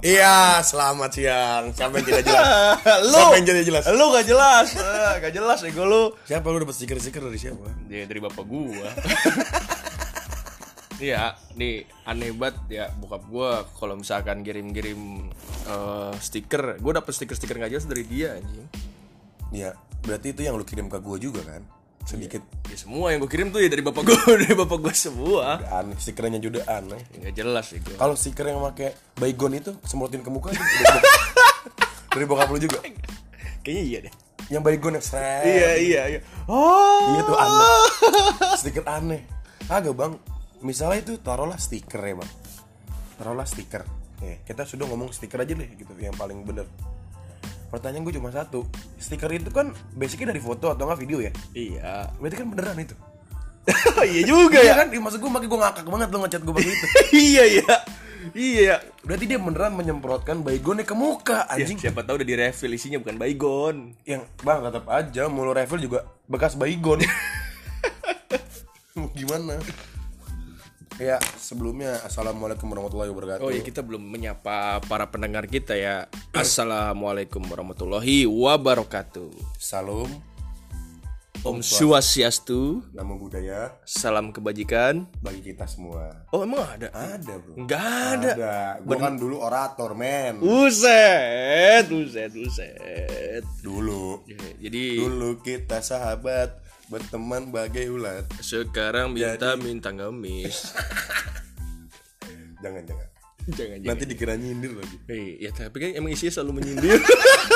Iya, 0.00 0.64
selamat 0.64 1.10
siang. 1.12 1.64
Siapa 1.70 1.92
yang 1.94 2.06
tidak 2.06 2.24
jelas? 2.24 2.44
lu 3.04 3.12
Siapa 3.12 3.34
yang 3.36 3.46
tidak 3.46 3.64
jelas? 3.64 3.84
lu 3.90 4.04
gak 4.08 4.24
jelas 4.24 4.66
Eh, 4.72 5.12
gak 5.20 5.32
jelas 5.34 5.58
ego 5.60 5.84
lu 5.84 6.02
Siapa 6.24 6.46
lu 6.46 6.56
dapat 6.58 6.72
stiker-stiker 6.72 7.20
dari 7.20 7.36
siapa? 7.36 7.68
ya 7.86 8.04
dari 8.04 8.16
bapak 8.18 8.44
gua 8.44 8.88
Iya, 11.00 11.32
nih 11.52 11.84
aneh 12.04 12.28
banget 12.30 12.56
ya 12.68 12.84
bokap 12.92 13.24
gua 13.26 13.64
kalau 13.72 13.96
misalkan 13.96 14.40
kirim-kirim 14.40 15.28
eh, 15.66 16.12
stiker, 16.16 16.76
gua 16.76 16.92
dapet 16.96 17.12
stiker-stiker 17.12 17.56
gak 17.56 17.68
jelas 17.70 17.84
dari 17.84 18.04
dia 18.04 18.36
anjing. 18.36 18.68
Iya, 19.50 19.76
berarti 20.00 20.32
itu 20.32 20.40
yang 20.40 20.56
lu 20.56 20.64
kirim 20.64 20.88
ke 20.88 20.96
gua 20.96 21.16
juga 21.16 21.40
kan? 21.42 21.60
Sedikit 22.04 22.42
Ya 22.70 22.78
semua 22.78 23.10
yang 23.10 23.18
gua 23.18 23.30
kirim 23.30 23.50
tuh 23.50 23.58
ya 23.58 23.66
dari 23.66 23.82
bapak 23.82 24.02
gua, 24.06 24.14
dari 24.46 24.54
bapak 24.54 24.78
gua 24.78 24.94
semua. 24.94 25.58
aneh, 25.74 25.98
stikernya 25.98 26.38
juga 26.38 26.62
aneh. 26.70 27.02
Gak 27.18 27.34
jelas 27.34 27.66
itu. 27.74 27.90
Kalau 27.98 28.14
stiker 28.14 28.46
yang 28.46 28.62
pakai 28.62 28.94
baygon 29.18 29.58
itu 29.58 29.74
semprotin 29.82 30.22
ke 30.22 30.30
muka 30.30 30.54
itu 30.54 30.62
dari 32.14 32.24
bokap- 32.30 32.46
lu 32.50 32.62
juga. 32.62 32.78
Kayaknya 33.66 33.82
iya 33.82 33.98
deh. 34.06 34.14
Yang 34.54 34.62
baygon 34.66 34.92
yang 34.98 35.04
seret. 35.06 35.46
Iya, 35.46 35.70
iya, 35.82 36.02
iya. 36.14 36.20
Oh. 36.46 37.10
Iya 37.14 37.20
tuh 37.26 37.36
aneh. 37.38 37.68
Stiker 38.54 38.84
aneh. 38.86 39.22
Agak 39.66 39.94
bang. 39.98 40.14
Misalnya 40.62 41.02
itu 41.02 41.18
taruhlah 41.18 41.58
stiker 41.58 42.02
ya 42.02 42.14
bang. 42.18 42.30
Taruhlah 43.18 43.46
stiker. 43.50 43.82
Nih, 44.22 44.46
kita 44.46 44.62
sudah 44.62 44.86
ngomong 44.86 45.10
stiker 45.10 45.42
aja 45.42 45.54
deh 45.58 45.70
gitu 45.74 45.90
yang 45.98 46.14
paling 46.14 46.46
bener. 46.46 46.70
Pertanyaan 47.70 48.06
gue 48.06 48.14
cuma 48.14 48.30
satu. 48.30 48.62
Stiker 49.00 49.32
itu 49.32 49.48
kan 49.48 49.72
basicnya 49.92 50.30
dari 50.30 50.38
foto 50.38 50.68
atau 50.68 50.84
nggak 50.84 51.00
video 51.00 51.18
ya? 51.18 51.32
Iya. 51.50 52.12
Berarti 52.14 52.36
kan 52.36 52.46
beneran 52.46 52.78
itu. 52.78 52.94
iya 54.04 54.22
juga 54.22 54.60
Iya 54.60 54.72
ya. 54.72 54.74
kan? 54.78 54.88
Maksud 54.92 55.18
gue 55.18 55.30
makanya 55.30 55.48
gue 55.48 55.60
ngakak 55.60 55.86
banget 55.86 56.08
lo 56.08 56.18
ngechat 56.20 56.42
gue 56.42 56.54
begitu. 56.54 56.84
iya, 57.16 57.44
iya. 57.48 57.74
Iya. 58.30 58.74
Berarti 59.00 59.24
dia 59.24 59.40
beneran 59.40 59.72
menyemprotkan 59.72 60.44
baygonnya 60.44 60.84
ke 60.84 60.92
muka 60.92 61.48
Ya, 61.50 61.64
anjing. 61.64 61.80
siapa 61.80 62.04
tahu 62.04 62.20
udah 62.20 62.28
di 62.28 62.36
refill 62.36 62.70
isinya 62.70 63.00
bukan 63.00 63.16
baygon. 63.16 63.76
Yang 64.04 64.28
bang 64.40 64.60
tetap 64.60 64.84
aja 64.86 65.22
mulu 65.26 65.50
refill 65.50 65.80
juga 65.80 66.04
bekas 66.26 66.52
baygon. 66.54 67.00
Mau 68.94 69.08
Gimana? 69.16 69.56
Ya 71.00 71.16
sebelumnya 71.40 71.96
assalamualaikum 72.04 72.68
warahmatullahi 72.68 73.08
wabarakatuh. 73.08 73.40
Oh 73.40 73.48
ya 73.48 73.64
kita 73.64 73.80
belum 73.80 74.04
menyapa 74.04 74.84
para 74.84 75.08
pendengar 75.08 75.48
kita 75.48 75.72
ya. 75.72 76.12
Assalamualaikum 76.36 77.40
warahmatullahi 77.48 78.28
wabarakatuh. 78.28 79.32
Salam, 79.56 80.12
Om 81.40 81.64
Swastiastu. 81.64 82.84
nama 82.92 83.16
budaya 83.16 83.72
Salam 83.88 84.28
kebajikan. 84.28 85.08
bagi 85.24 85.40
kita 85.40 85.64
semua. 85.64 86.28
Oh 86.36 86.44
emang 86.44 86.68
ada? 86.68 86.92
Ada 86.92 87.32
bro. 87.40 87.56
Enggak 87.56 87.80
ada. 88.20 88.30
Ada. 88.36 88.84
Gue 88.84 88.96
kan 89.00 89.16
dulu 89.16 89.40
orator 89.40 89.96
men. 89.96 90.36
Uset, 90.44 91.88
uset, 91.88 92.28
uset. 92.36 93.40
Dulu. 93.64 94.20
Ya, 94.28 94.68
Jadi 94.68 95.00
Dulu 95.00 95.40
kita 95.40 95.80
sahabat 95.80 96.60
berteman 96.90 97.48
bagai 97.48 97.86
ulat. 97.86 98.26
sekarang 98.42 99.14
minta 99.14 99.54
minta 99.64 99.88
ngemis. 99.88 100.74
Jangan 102.60 102.82
jangan. 102.82 103.08
jangan 103.48 103.76
jangan. 103.78 103.88
Nanti 103.88 104.04
dikira 104.04 104.34
nyindir 104.34 104.74
lagi. 104.74 104.96
Eh, 105.06 105.40
ya 105.40 105.50
tapi 105.50 105.76
kan 105.78 105.90
emang 105.94 106.12
isinya 106.12 106.34
selalu 106.34 106.60
menyindir. 106.60 106.98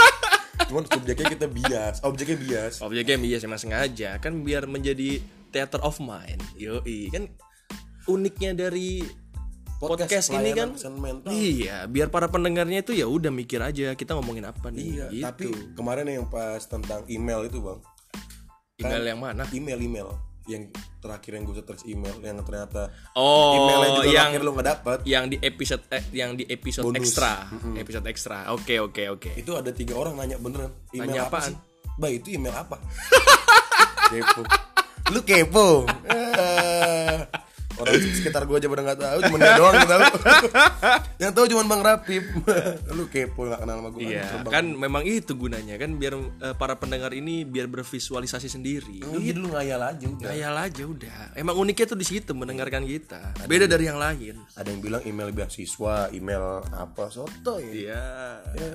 Cuman 0.70 0.86
subjeknya 0.86 1.26
kita 1.28 1.46
bias. 1.50 2.00
Objeknya 2.00 2.36
bias. 2.38 2.74
Objeknya 2.80 3.18
bias 3.20 3.42
emang 3.42 3.60
sengaja 3.60 4.16
kan 4.16 4.40
biar 4.40 4.64
menjadi 4.64 5.18
theater 5.50 5.82
of 5.82 5.98
mind. 6.00 6.40
Yoi 6.56 7.10
kan 7.10 7.28
uniknya 8.06 8.54
dari 8.54 9.02
podcast, 9.76 10.32
ini 10.32 10.54
pelayanan 10.54 10.70
kan 10.80 10.92
mental. 10.96 11.28
iya 11.28 11.84
biar 11.84 12.08
para 12.08 12.24
pendengarnya 12.28 12.80
itu 12.80 12.96
ya 12.96 13.04
udah 13.04 13.28
mikir 13.28 13.60
aja 13.60 13.92
kita 13.92 14.16
ngomongin 14.16 14.48
apa 14.48 14.72
nih 14.72 14.80
Iya, 14.96 15.06
gitu. 15.12 15.24
tapi 15.28 15.44
kemarin 15.76 16.08
yang 16.08 16.24
pas 16.24 16.64
tentang 16.64 17.04
email 17.04 17.44
itu 17.44 17.60
bang, 17.60 17.80
email 18.76 19.04
yang 19.04 19.20
mana? 19.20 19.44
email 19.50 19.78
email. 19.78 20.08
Yang 20.44 20.76
terakhir 21.00 21.40
yang 21.40 21.44
gue 21.48 21.56
search 21.56 21.88
email 21.88 22.16
yang 22.20 22.36
ternyata 22.44 22.92
oh 23.16 23.56
emailnya 23.56 23.90
juga 23.96 24.08
yang 24.12 24.28
akhir 24.28 24.40
lo 24.44 24.50
nggak 24.52 24.68
dapet. 24.68 24.98
yang 25.08 25.24
di 25.24 25.36
episode 25.40 25.82
eh, 25.88 26.04
yang 26.12 26.36
di 26.36 26.44
episode 26.44 26.84
Bonus. 26.84 27.00
ekstra 27.00 27.32
episode 27.76 28.04
ekstra 28.04 28.38
oke 28.52 28.74
oke 28.82 29.02
oke. 29.08 29.30
Itu 29.40 29.56
ada 29.56 29.72
tiga 29.72 29.96
orang 29.96 30.20
nanya 30.20 30.36
beneran 30.36 30.68
email 30.92 31.08
Nanya 31.08 31.22
apa 31.24 31.40
apaan? 31.40 31.48
sih? 31.48 31.56
Bah 31.96 32.10
itu 32.12 32.28
email 32.30 32.52
apa? 32.52 32.76
Kepo. 34.12 34.42
Lu 35.12 35.20
kepo 35.20 35.68
orang 37.76 37.94
sekitar 37.96 38.42
gue 38.44 38.54
aja 38.54 38.66
pada 38.66 38.82
nggak 38.82 39.00
tahu 39.00 39.18
cuma 39.24 39.36
dia 39.36 39.52
doang 39.54 39.74
yang 39.74 39.88
tahu 39.88 40.02
yang 41.22 41.32
tahu 41.32 41.46
cuma 41.48 41.62
bang 41.64 41.82
Rapip 41.82 42.24
lu 42.96 43.04
kepo 43.06 43.40
nggak 43.44 43.60
kenal 43.60 43.76
sama 43.78 43.90
gue 43.90 44.00
Iya, 44.04 44.24
kan 44.44 44.64
memang 44.68 45.02
itu 45.02 45.32
gunanya 45.32 45.74
kan 45.74 45.94
biar 45.94 46.14
eh, 46.14 46.54
para 46.54 46.74
pendengar 46.74 47.10
ini 47.10 47.42
biar 47.42 47.66
bervisualisasi 47.66 48.46
sendiri. 48.46 49.02
lu 49.02 49.18
jadi 49.18 49.36
lu 49.36 49.48
ngayal 49.50 49.80
aja 49.82 50.04
udah 50.04 50.28
Ngayal 50.28 50.54
aja 50.60 50.82
udah. 50.84 51.20
Emang 51.34 51.56
uniknya 51.56 51.86
tuh 51.86 51.96
di 51.96 52.04
situ 52.04 52.30
mendengarkan 52.30 52.82
kita. 52.82 53.34
Beda 53.44 53.64
dari 53.64 53.84
yang 53.84 53.96
lain. 53.96 54.38
ada 54.54 54.66
yang 54.66 54.78
bilang 54.78 55.02
email 55.02 55.30
beasiswa 55.30 56.08
email 56.10 56.44
apa 56.70 57.08
soto 57.08 57.58
ya 57.58 57.98
Iya. 58.54 58.74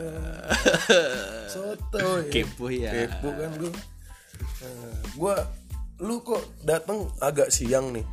soto 1.53 2.05
ya 2.19 2.29
Kepo 2.29 2.65
ya. 2.67 2.91
kepo 2.91 3.29
kan 3.31 3.51
gue 3.55 3.71
gue 5.15 5.35
lu 5.99 6.15
kok 6.21 6.43
datang 6.61 7.07
agak 7.19 7.49
siang 7.49 7.91
nih 7.91 8.05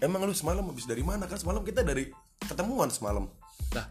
emang 0.00 0.26
lu 0.26 0.34
semalam 0.34 0.64
habis 0.66 0.86
dari 0.88 1.04
mana 1.04 1.28
kan? 1.28 1.38
Semalam 1.38 1.62
kita 1.62 1.84
dari 1.84 2.10
ketemuan 2.42 2.90
semalam. 2.90 3.28
Nah, 3.74 3.86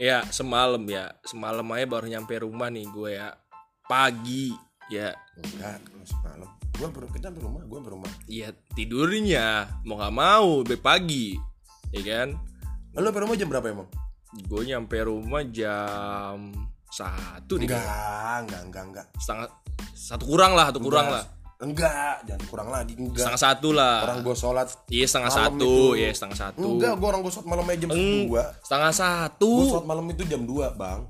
ya 0.00 0.24
semalam 0.30 0.82
ya, 0.88 1.14
semalam 1.22 1.66
aja 1.74 1.86
baru 1.86 2.06
nyampe 2.10 2.34
rumah 2.42 2.72
nih 2.72 2.86
gue 2.90 3.10
ya. 3.18 3.34
Pagi 3.84 4.56
ya. 4.88 5.12
enggak 5.38 5.78
semalam. 6.08 6.48
Gue 6.74 6.88
baru 6.90 7.06
kita 7.12 7.30
sampai 7.30 7.42
rumah 7.44 7.60
gue 7.62 7.78
sampai 7.78 7.94
rumah. 7.94 8.10
Iya 8.26 8.48
tidurnya. 8.74 9.46
Mau 9.86 10.00
nggak 10.00 10.14
mau 10.14 10.66
be 10.66 10.76
pagi, 10.80 11.38
ya 11.94 12.02
kan? 12.02 12.28
lu 12.94 13.10
sampai 13.10 13.22
rumah 13.26 13.34
jam 13.34 13.48
berapa 13.50 13.66
emang? 13.74 13.88
Gue 14.46 14.62
nyampe 14.70 14.98
rumah 15.02 15.42
jam 15.50 16.54
satu 16.90 17.58
nih, 17.58 17.66
enggak 17.66 17.82
enggak 18.46 18.62
enggak 18.70 18.84
enggak. 18.86 19.06
Setengah 19.18 19.50
satu 19.94 20.24
kurang 20.30 20.54
lah, 20.54 20.70
satu 20.70 20.78
kurang 20.78 21.10
lah, 21.10 21.26
enggak 21.56 22.24
jangan 22.24 22.42
kurang 22.46 22.68
lagi 22.68 22.92
enggak 22.94 23.22
setengah 23.22 23.40
satu 23.40 23.68
lah. 23.70 24.02
orang 24.02 24.20
gue 24.20 24.34
sholat 24.34 24.66
Iya 24.86 25.06
setengah 25.06 25.32
satu, 25.32 25.70
itu. 25.92 26.02
ya 26.02 26.10
setengah 26.10 26.38
satu. 26.40 26.66
enggak 26.68 26.92
gue 26.94 27.06
orang 27.06 27.20
gue 27.20 27.32
sholat 27.32 27.48
malam 27.48 27.64
aja 27.64 27.78
jam 27.78 27.90
Eng, 27.90 28.26
dua 28.26 28.42
setengah 28.60 28.90
gue 28.90 28.98
satu. 28.98 29.52
sholat 29.68 29.86
malam 29.86 30.04
itu 30.08 30.22
jam 30.24 30.42
2 30.42 30.74
bang 30.74 31.00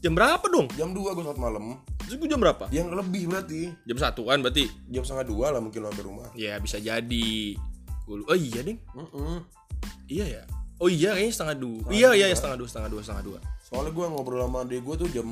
Jam 0.00 0.16
berapa 0.16 0.40
dong? 0.42 0.64
jam 0.74 0.90
2 0.90 0.96
gue 1.12 1.22
sholat 1.22 1.36
malam 1.38 1.76
Terus 2.00 2.16
gue 2.16 2.26
jam 2.26 2.40
berapa? 2.40 2.64
yang 2.70 2.88
lebih 2.88 3.28
berarti 3.28 3.68
Jam 3.84 3.96
satu 3.96 4.26
kan 4.26 4.40
berarti? 4.40 4.66
jam 4.88 5.04
setengah 5.04 5.26
dua 5.26 5.46
lah 5.50 5.60
mungkin 5.60 5.78
lo 5.78 5.88
sampai 5.88 6.04
rumah 6.04 6.28
Ya 6.32 6.56
bisa 6.56 6.76
jadi. 6.76 7.54
Oh 8.08 8.34
iya 8.34 8.60
ding. 8.60 8.82
Mm-mm. 8.90 9.46
Iya 10.08 10.24
ya. 10.26 10.42
Oh 10.76 10.90
iya 10.90 11.14
kayaknya 11.14 11.30
setengah 11.30 11.56
dua. 11.56 11.86
iya 11.88 12.08
iya 12.10 12.26
iya, 12.26 12.34
setengah 12.34 12.58
dua 12.58 12.66
setengah 12.66 12.90
dua 12.90 13.02
setengah 13.04 13.22
dua. 13.22 13.38
Soalnya 13.62 13.92
gue 13.92 14.06
ngobrol 14.08 14.42
sama 14.42 14.66
adek 14.66 14.82
gue 14.82 14.94
tuh 14.98 15.08
jam 15.10 15.26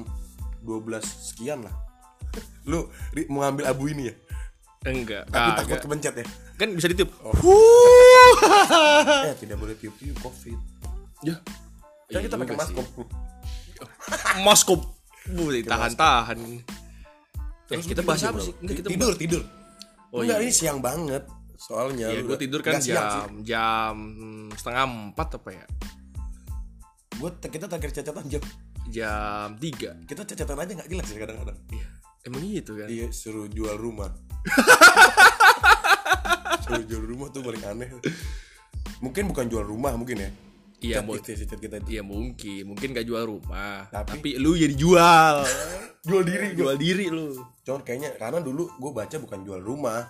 12 0.61 1.03
sekian 1.03 1.67
lah 1.67 1.75
Lu 2.69 2.85
Ri, 3.17 3.25
mau 3.33 3.41
ngambil 3.43 3.65
abu 3.65 3.89
ini 3.89 4.13
ya? 4.13 4.15
Enggak. 4.87 5.27
Tapi 5.33 5.49
takut 5.65 5.79
kepencet 5.89 6.15
ya? 6.23 6.27
Kan 6.55 6.69
bisa 6.77 6.87
ditiup. 6.93 7.11
Eh 9.25 9.35
tidak 9.41 9.57
boleh 9.59 9.75
tiup-tiup 9.75 10.17
covid 10.21 10.59
Ya. 11.25 11.35
Kan 12.13 12.21
kita 12.23 12.37
Iya 12.37 12.43
pakai 12.45 12.55
juga 12.55 12.63
masker 12.63 12.85
Maskop. 14.45 14.81
Bu, 15.29 15.45
tahan-tahan. 15.61 16.39
Eh, 16.41 16.63
Terus 17.69 17.85
kita 17.85 18.01
bahas 18.01 18.21
tidur 18.23 18.33
apa 18.33 18.41
sih? 18.41 18.55
Enggak 18.65 18.77
kita 18.81 18.89
Tidur, 18.89 19.13
tidur 19.19 19.43
Oh, 20.09 20.25
Enggak, 20.25 20.41
iya. 20.41 20.45
ini 20.49 20.53
siang 20.57 20.81
banget 20.81 21.25
Soalnya 21.59 22.09
Ya, 22.09 22.21
gue 22.25 22.39
tidur 22.39 22.65
kan 22.65 22.79
nggak 22.79 22.87
jam 22.87 23.29
jam 23.45 23.95
setengah 24.57 24.85
empat 24.89 25.29
apa 25.37 25.51
ya? 25.53 25.67
Gua, 27.19 27.35
kita 27.35 27.67
terakhir 27.67 27.93
cacatan 27.99 28.25
jam 28.31 28.43
Jam 28.89 29.49
tiga. 29.61 29.91
Kita 30.09 30.25
cacatan 30.25 30.57
aja 30.65 30.73
gak 30.81 30.89
jelas 30.89 31.07
ya 31.13 31.19
kadang-kadang 31.21 31.59
Iya. 31.69 31.78
Emang 32.29 32.45
gitu 32.45 32.77
kan? 32.77 32.87
Iya 32.87 33.09
suruh 33.09 33.49
jual 33.49 33.73
rumah. 33.75 34.13
Suruh 36.69 36.85
jual 36.85 37.01
rumah 37.01 37.33
tuh 37.33 37.41
paling 37.41 37.65
aneh. 37.65 37.89
Mungkin 39.01 39.33
bukan 39.33 39.49
jual 39.49 39.65
rumah 39.65 39.97
mungkin 39.97 40.21
ya. 40.21 40.31
Iya, 40.79 41.03
mau- 41.03 41.19
kita, 41.19 41.35
itu. 41.35 41.59
Iya 41.91 42.07
mungkin, 42.07 42.71
mungkin 42.71 42.95
gak 42.95 43.03
jual 43.03 43.27
rumah, 43.27 43.91
Tapi- 43.91 44.15
tapi, 44.15 44.31
lu 44.39 44.55
jadi 44.55 44.79
jual, 44.79 45.43
Jual 46.07 46.23
diri 46.23 46.55
jual 46.55 46.79
diri 46.79 47.11
lu. 47.11 47.35
Cuman 47.67 47.83
kayaknya 47.83 48.15
karena 48.15 48.39
dulu 48.39 48.71
gue 48.79 48.91
baca 48.95 49.17
bukan 49.19 49.43
jual 49.43 49.59
rumah. 49.59 50.07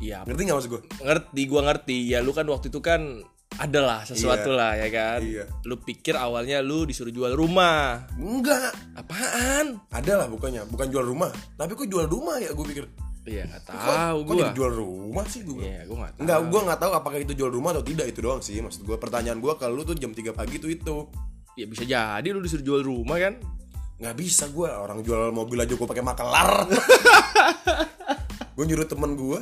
Iya, 0.00 0.24
Ngerti 0.24 0.42
gak 0.46 0.56
maksud 0.56 0.70
gue? 0.72 0.82
ngerti, 1.02 1.42
gua 1.44 1.60
ngerti. 1.68 1.96
Ya 2.08 2.22
lu 2.22 2.30
kan 2.32 2.46
waktu 2.48 2.70
itu 2.70 2.80
kan 2.80 3.20
adalah 3.58 4.02
sesuatu 4.02 4.48
Iya. 4.48 4.56
lah 4.56 4.72
ya 4.74 4.88
kan. 4.88 5.20
Iya. 5.20 5.44
Lu 5.62 5.76
pikir 5.76 6.14
awalnya 6.14 6.58
lu 6.58 6.82
disuruh 6.82 7.10
jual 7.10 7.32
rumah. 7.32 8.06
Enggak 8.14 8.70
Apaan? 8.94 9.82
Ada 9.88 10.14
lah 10.16 10.26
bukannya 10.26 10.62
Bukan 10.64 10.86
jual 10.88 11.02
rumah 11.02 11.26
Tapi 11.52 11.74
kok 11.74 11.84
jual 11.84 12.06
rumah 12.06 12.38
ya 12.38 12.50
gue 12.50 12.66
pikir 12.66 12.86
Iya 13.22 13.44
nggak 13.44 13.64
tahu 13.66 14.16
gue. 14.24 14.46
jual 14.52 14.72
rumah 14.72 15.24
sih 15.26 15.42
gue? 15.42 15.60
Iya 15.60 15.84
gue 15.84 15.92
nggak 15.92 16.12
tahu. 16.16 16.20
Enggak, 16.22 16.38
gue 16.40 16.60
nggak 16.64 16.80
tahu 16.80 16.92
apakah 16.94 17.18
itu 17.18 17.32
jual 17.34 17.50
rumah 17.50 17.70
atau 17.70 17.84
tidak 17.84 18.06
itu 18.06 18.18
doang 18.18 18.40
sih. 18.40 18.56
Maksud 18.56 18.82
gue 18.82 18.96
pertanyaan 18.96 19.36
gue 19.36 19.52
kalau 19.54 19.74
lu 19.74 19.84
tuh 19.84 19.92
jam 19.92 20.10
3 20.10 20.32
pagi 20.32 20.56
tuh 20.56 20.70
itu 20.70 20.96
Ya 21.52 21.66
bisa 21.66 21.82
jadi 21.82 22.24
lu 22.24 22.40
disuruh 22.40 22.64
jual 22.64 22.80
rumah 22.80 23.18
kan? 23.18 23.36
nggak 23.98 24.14
bisa 24.14 24.46
gue 24.46 24.64
orang 24.64 25.02
jual 25.02 25.28
mobil 25.28 25.58
aja 25.58 25.74
gue 25.74 25.84
pakai 25.84 26.00
makelar. 26.00 26.70
gue 28.54 28.64
nyuruh 28.64 28.86
temen 28.86 29.12
gue, 29.12 29.38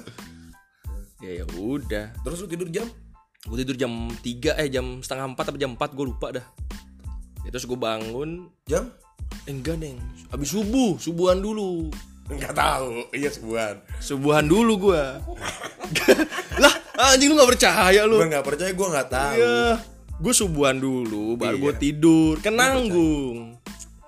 Ya 1.19 1.41
ya 1.41 1.45
udah. 1.55 2.13
terus 2.21 2.41
lu 2.41 2.49
tidur 2.49 2.69
jam? 2.69 2.89
Gue 3.46 3.56
tidur 3.58 3.76
jam 3.76 3.93
3 4.10 4.22
eh 4.56 4.69
jam 4.69 4.98
setengah 4.98 5.26
4 5.31 5.38
atau 5.46 5.56
jam 5.56 5.72
4 5.72 5.87
gue 5.93 6.04
lupa 6.04 6.26
dah. 6.32 6.46
Ya, 7.40 7.48
terus 7.48 7.62
gue 7.64 7.78
bangun 7.78 8.50
Jam? 8.64 8.90
eh, 9.43 9.52
enggak 9.52 9.78
neng 9.78 9.98
abis 10.28 10.50
subuh 10.50 10.98
subuhan 10.98 11.38
dulu 11.38 11.90
Nggak 12.26 12.52
tahu. 12.52 13.06
Iya 13.12 13.31
sebulan. 13.31 13.75
subuhan 13.98 14.43
dulu 14.43 14.90
gue 14.90 15.02
lah 16.62 16.75
anjing 16.98 17.31
lu 17.31 17.38
nggak 17.38 17.50
percaya 17.54 18.02
lu 18.02 18.19
Gue 18.19 18.28
nggak 18.28 18.43
percaya, 18.44 18.70
gue 18.72 18.88
nggak 18.88 19.08
tahu. 19.08 19.34
Iya, 19.37 19.62
gue 20.16 20.32
subuhan 20.34 20.76
dulu, 20.76 21.38
baru 21.38 21.54
Iya. 21.54 21.62
gue 21.62 21.72
tidur, 21.78 22.34
kan 22.40 22.56
nanggung. 22.56 23.54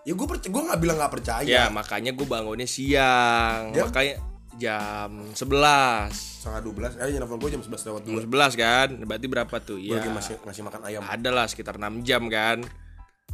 Ya 0.03 0.17
gue 0.17 0.27
percaya, 0.27 0.51
gue 0.51 0.63
nggak 0.67 0.81
bilang 0.81 0.97
nggak 0.99 1.13
percaya. 1.15 1.47
Ya 1.47 1.65
makanya 1.69 2.11
gue 2.11 2.27
bangunnya 2.27 2.67
siang, 2.67 3.71
Jam? 3.71 3.87
makanya 3.87 4.19
jam 4.59 5.09
11 5.33 6.11
Setengah 6.11 6.61
12, 6.61 6.99
eh 6.99 7.15
nelfon 7.15 7.39
gue 7.39 7.51
jam 7.51 7.63
11 7.63 7.89
lewat 7.89 8.03
2 8.05 8.11
Jam 8.11 8.23
11 8.27 8.55
kan, 8.55 8.89
berarti 9.03 9.27
berapa 9.27 9.57
tuh? 9.59 9.79
Gue 9.79 9.89
Ya, 9.89 9.99
lagi 9.99 10.11
masih 10.11 10.35
ngasih 10.41 10.63
makan 10.63 10.81
ayam. 10.85 11.01
Ada 11.03 11.31
lah 11.31 11.47
sekitar 11.47 11.75
6 11.77 12.03
jam 12.03 12.27
kan, 12.27 12.59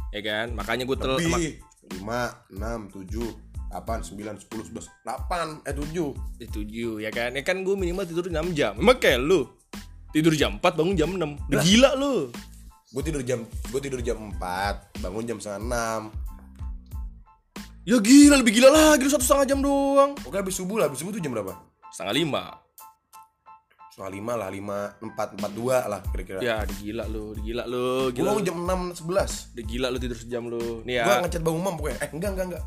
ya 0.09 0.21
kan? 0.21 0.53
Makanya 0.53 0.85
gue 0.85 0.97
tel, 0.97 1.17
mak- 1.17 1.37
Lebih 1.37 1.59
5, 2.01 2.53
6, 2.53 2.89
7, 2.89 3.29
8, 3.69 3.99
9, 4.01 4.37
10, 4.39 4.71
11 4.71 4.85
8, 5.03 5.61
eh 5.63 5.73
7 5.73 6.13
eh, 6.39 6.49
tujuh 6.49 6.93
ya 6.97 7.09
kan? 7.09 7.33
Ya 7.33 7.41
kan 7.41 7.61
gue 7.61 7.75
minimal 7.75 8.05
tidur 8.05 8.25
6 8.25 8.53
jam. 8.53 8.73
Emang 8.77 8.97
kayak 8.97 9.19
lu? 9.19 9.45
Tidur 10.09 10.31
jam 10.31 10.55
4 10.57 10.79
bangun 10.79 10.95
jam 10.95 11.09
6 11.11 11.51
Udah 11.51 11.59
Gila 11.59 11.91
lu. 11.93 12.31
Gue 12.87 13.03
tidur 13.03 13.19
jam 13.19 13.43
gue 13.43 13.81
tidur 13.83 13.99
jam 13.99 14.15
4 14.15 15.03
Bangun 15.03 15.27
jam 15.27 15.35
setengah 15.35 15.59
6 16.07 16.24
Ya 17.85 18.01
gila 18.01 18.41
lebih 18.41 18.57
gila 18.57 18.69
lagi 18.73 19.05
lu 19.05 19.11
satu 19.13 19.21
setengah 19.21 19.45
jam 19.45 19.59
doang. 19.61 20.17
Oke 20.25 20.35
habis 20.35 20.57
subuh 20.57 20.81
lah, 20.81 20.89
habis 20.89 20.97
subuh 20.99 21.13
tuh 21.13 21.21
jam 21.21 21.29
berapa? 21.31 21.53
Setengah 21.93 22.15
lima. 22.17 22.43
Setengah 23.95 24.11
5 24.11 24.35
lah, 24.35 24.49
5, 24.51 25.07
4, 25.07 25.39
4, 25.39 25.55
2 25.55 25.87
lah 25.87 26.01
kira-kira 26.11 26.39
Ya 26.43 26.59
gila 26.67 27.07
lu, 27.07 27.31
gila 27.39 27.63
lu, 27.63 28.11
gila. 28.11 28.35
bangun 28.35 28.43
lu. 28.43 28.47
jam 28.51 28.57
6, 28.91 29.07
11 29.07 29.55
Udah 29.55 29.63
gila 29.63 29.87
lu 29.87 29.97
tidur 30.03 30.17
sejam 30.19 30.43
lu. 30.51 30.83
Nih 30.83 30.99
Gue 30.99 31.13
ya. 31.15 31.23
ngechat 31.23 31.39
Bang 31.39 31.55
Umam 31.55 31.79
pokoknya 31.79 32.03
Eh 32.03 32.09
enggak, 32.11 32.35
enggak, 32.35 32.45
enggak 32.51 32.63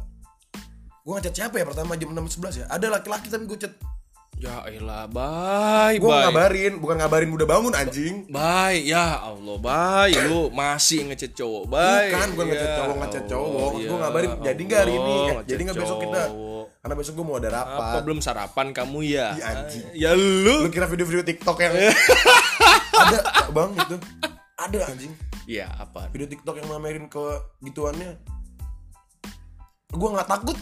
Gue 1.05 1.13
ngechat 1.21 1.35
siapa 1.37 1.61
ya 1.61 1.69
pertama 1.69 2.01
jam 2.01 2.17
6, 2.17 2.41
11 2.41 2.65
ya? 2.65 2.67
Ada 2.73 2.87
laki-laki 2.89 3.29
tapi 3.29 3.45
gue 3.45 3.59
chat 3.61 3.77
Ya 4.39 4.63
elah, 4.71 5.11
bye, 5.11 5.99
Gue 5.99 6.15
ngabarin, 6.15 6.79
bukan 6.79 6.95
ngabarin 7.03 7.27
udah 7.35 7.43
bangun 7.43 7.75
anjing 7.75 8.23
Bye, 8.31 8.87
ya 8.87 9.19
Allah, 9.19 9.59
bye. 9.59 10.15
Lu 10.31 10.47
masih 10.55 11.11
ngechat 11.11 11.35
cowok, 11.35 11.67
bye. 11.67 12.07
Bukan, 12.07 12.29
bukan 12.39 12.45
Ya 12.47 12.51
ngechat 12.55 12.71
cowok, 12.79 12.97
ngechat 13.03 13.25
cowok. 13.27 13.51
Allah, 13.51 13.83
Gue 13.83 13.99
ngabarin, 13.99 14.31
ya 14.31 14.43
jadi 14.55 14.63
nggak 14.63 14.81
hari 14.87 14.93
ini? 14.95 15.17
Allah, 15.19 15.27
Eh, 15.27 15.43
jadi 15.43 15.61
nggak 15.67 15.79
besok 15.83 15.99
kita? 16.07 16.23
Karena 16.79 16.95
besok 16.95 17.13
gue 17.19 17.27
mau 17.27 17.37
ada 17.43 17.49
Apa 17.51 17.59
rapat 17.67 18.01
belum 18.07 18.21
sarapan 18.23 18.67
kamu 18.71 18.99
ya? 19.11 19.27
Ih, 19.35 19.43
anjing. 19.43 19.85
Ya 19.99 20.11
lu. 20.15 20.55
Lu 20.63 20.69
kira 20.71 20.87
video-video 20.87 21.27
TikTok 21.27 21.59
yang 21.59 21.75
Ada 23.03 23.19
bang 23.51 23.71
itu 23.75 23.97
Ada 24.55 24.79
anjing 24.87 25.13
Ya 25.51 25.67
apa? 25.75 26.07
Video 26.15 26.31
TikTok 26.31 26.63
yang 26.63 26.71
mamerin 26.71 27.11
ke 27.11 27.25
gituannya 27.59 28.15
Gue 29.91 30.09
nggak 30.15 30.31
takut 30.31 30.55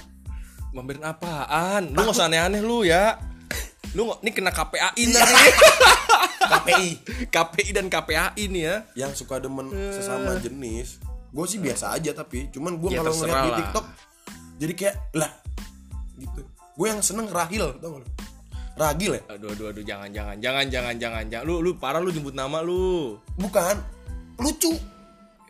Mamerin 0.72 1.04
apaan? 1.04 1.92
Lu 1.92 2.00
nggak 2.00 2.16
usah 2.16 2.28
aneh-aneh 2.28 2.64
lu 2.64 2.80
ya. 2.84 3.35
Lu 3.96 4.04
nggak, 4.04 4.18
ini 4.20 4.30
kena 4.30 4.52
KPAI 4.52 5.02
ntar 5.08 5.24
nih. 5.24 5.52
KPI 6.52 6.88
KPI 7.26 7.70
dan 7.72 7.86
KPAI 7.88 8.44
nih 8.46 8.62
ya. 8.62 8.76
Yang 8.94 9.24
suka 9.24 9.40
demen 9.40 9.66
sesama 9.90 10.36
jenis 10.38 11.00
Gue 11.34 11.42
sih 11.48 11.58
biasa 11.58 11.90
aja 11.90 12.14
tapi 12.14 12.46
Cuman 12.54 12.78
gue 12.78 12.94
Ya, 12.94 13.02
kalau 13.02 13.12
ngeliat 13.12 13.42
di. 13.42 13.52
TikTok 13.58 13.86
Jadi 14.56 14.72
kayak 14.72 14.96
Lah 15.18 15.32
Gitu 16.16 16.40
Gue 16.78 16.86
yang 16.86 17.02
seneng 17.02 17.26
Rahil 17.26 17.74
tau 17.82 17.98
gak 17.98 18.00
lu 18.00 18.08
Ragil 18.76 19.12
ya 19.18 19.22
Aduh, 19.34 19.48
aduh, 19.52 19.66
aduh, 19.74 19.82
jangan, 19.82 20.08
jangan, 20.12 20.36
jangan, 20.38 20.64
jangan, 20.70 20.94
jangan, 21.00 21.24
jangan. 21.26 21.44
Lu, 21.48 21.64
lu 21.64 21.74
parah 21.80 21.98
lu 21.98 22.12
nyebut 22.12 22.36
nama 22.36 22.60
lu. 22.62 23.16
Bukan 23.40 23.74
Lucu 24.38 24.76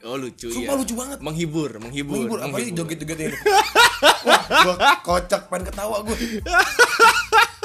Oh 0.06 0.14
lucu 0.14 0.46
Sumpah 0.48 0.74
ya. 0.74 0.80
lucu 0.80 0.94
banget 0.94 1.18
Menghibur, 1.18 1.70
menghibur, 1.82 2.14
Menghibur, 2.14 2.38
apalagi 2.38 2.70
joget-joget 2.70 3.18
ini. 3.26 3.36
Wah, 4.26 4.42
gua 4.62 4.74
kocak 5.02 5.50
pengen 5.50 5.66
ketawa 5.66 5.98
gue. 6.06 6.14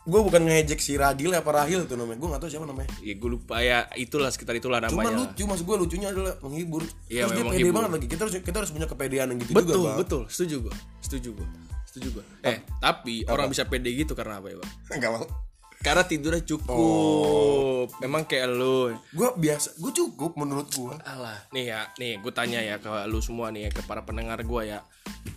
gue 0.00 0.20
bukan 0.24 0.48
ngejek 0.48 0.80
si 0.80 0.96
Ragil 0.96 1.28
apa 1.36 1.50
Rahil 1.52 1.84
tuh 1.84 2.00
namanya. 2.00 2.18
Gue 2.18 2.28
gak 2.32 2.40
tahu 2.40 2.50
siapa 2.50 2.64
namanya. 2.64 2.88
Ya 3.04 3.14
gue 3.14 3.30
lupa 3.30 3.60
ya, 3.60 3.84
itulah 3.94 4.32
sekitar 4.32 4.56
itulah 4.56 4.80
Cuma 4.88 5.04
namanya. 5.04 5.28
lucu, 5.28 5.44
maksud 5.44 5.64
gue 5.68 5.76
lucunya 5.76 6.08
adalah 6.08 6.34
menghibur. 6.40 6.82
Iya, 7.06 7.28
Terus 7.28 7.30
dia 7.30 7.42
memang 7.44 7.52
pede 7.52 7.60
menghibur. 7.60 7.74
banget 7.76 7.90
lagi. 7.92 8.06
Kita 8.08 8.20
harus 8.24 8.34
kita 8.40 8.56
harus 8.64 8.70
punya 8.72 8.86
kepedean 8.88 9.26
yang 9.28 9.38
gitu 9.44 9.52
betul, 9.52 9.76
juga, 9.76 9.88
Bang. 9.92 9.98
betul, 10.00 10.22
setuju 10.32 10.56
gua. 10.64 10.74
Setuju 11.04 11.28
gua. 11.36 11.46
Setuju 11.84 12.08
gua. 12.16 12.24
Eh, 12.42 12.58
tapi 12.80 13.14
orang 13.28 13.46
bisa 13.52 13.68
pede 13.68 13.90
gitu 13.92 14.16
karena 14.16 14.40
apa 14.40 14.48
ya, 14.48 14.56
Bang? 14.56 14.70
Enggak 14.96 15.10
mau. 15.20 15.26
Karena 15.80 16.04
tidurnya 16.04 16.44
cukup. 16.44 16.76
Oh. 16.76 17.82
Memang 18.04 18.28
kayak 18.28 18.52
lu. 18.52 18.92
Gue 19.16 19.28
biasa, 19.32 19.80
gue 19.80 19.92
cukup 19.96 20.36
menurut 20.36 20.68
gue. 20.68 20.92
Alah, 21.08 21.40
nih 21.52 21.72
ya, 21.72 21.88
nih 21.96 22.20
gue 22.20 22.32
tanya 22.36 22.60
ya 22.60 22.76
ke 22.76 22.88
lu 23.08 23.24
semua 23.24 23.48
nih 23.48 23.68
ya, 23.68 23.70
ke 23.72 23.80
para 23.88 24.04
pendengar 24.04 24.36
gua 24.44 24.60
ya. 24.60 24.78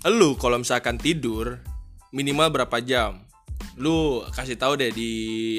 Lu 0.04 0.36
kalau 0.36 0.60
misalkan 0.60 1.00
tidur 1.00 1.64
minimal 2.12 2.52
berapa 2.52 2.76
jam? 2.84 3.24
Lu 3.82 4.22
kasih 4.30 4.54
tahu 4.54 4.78
deh 4.78 4.94
di 4.94 5.12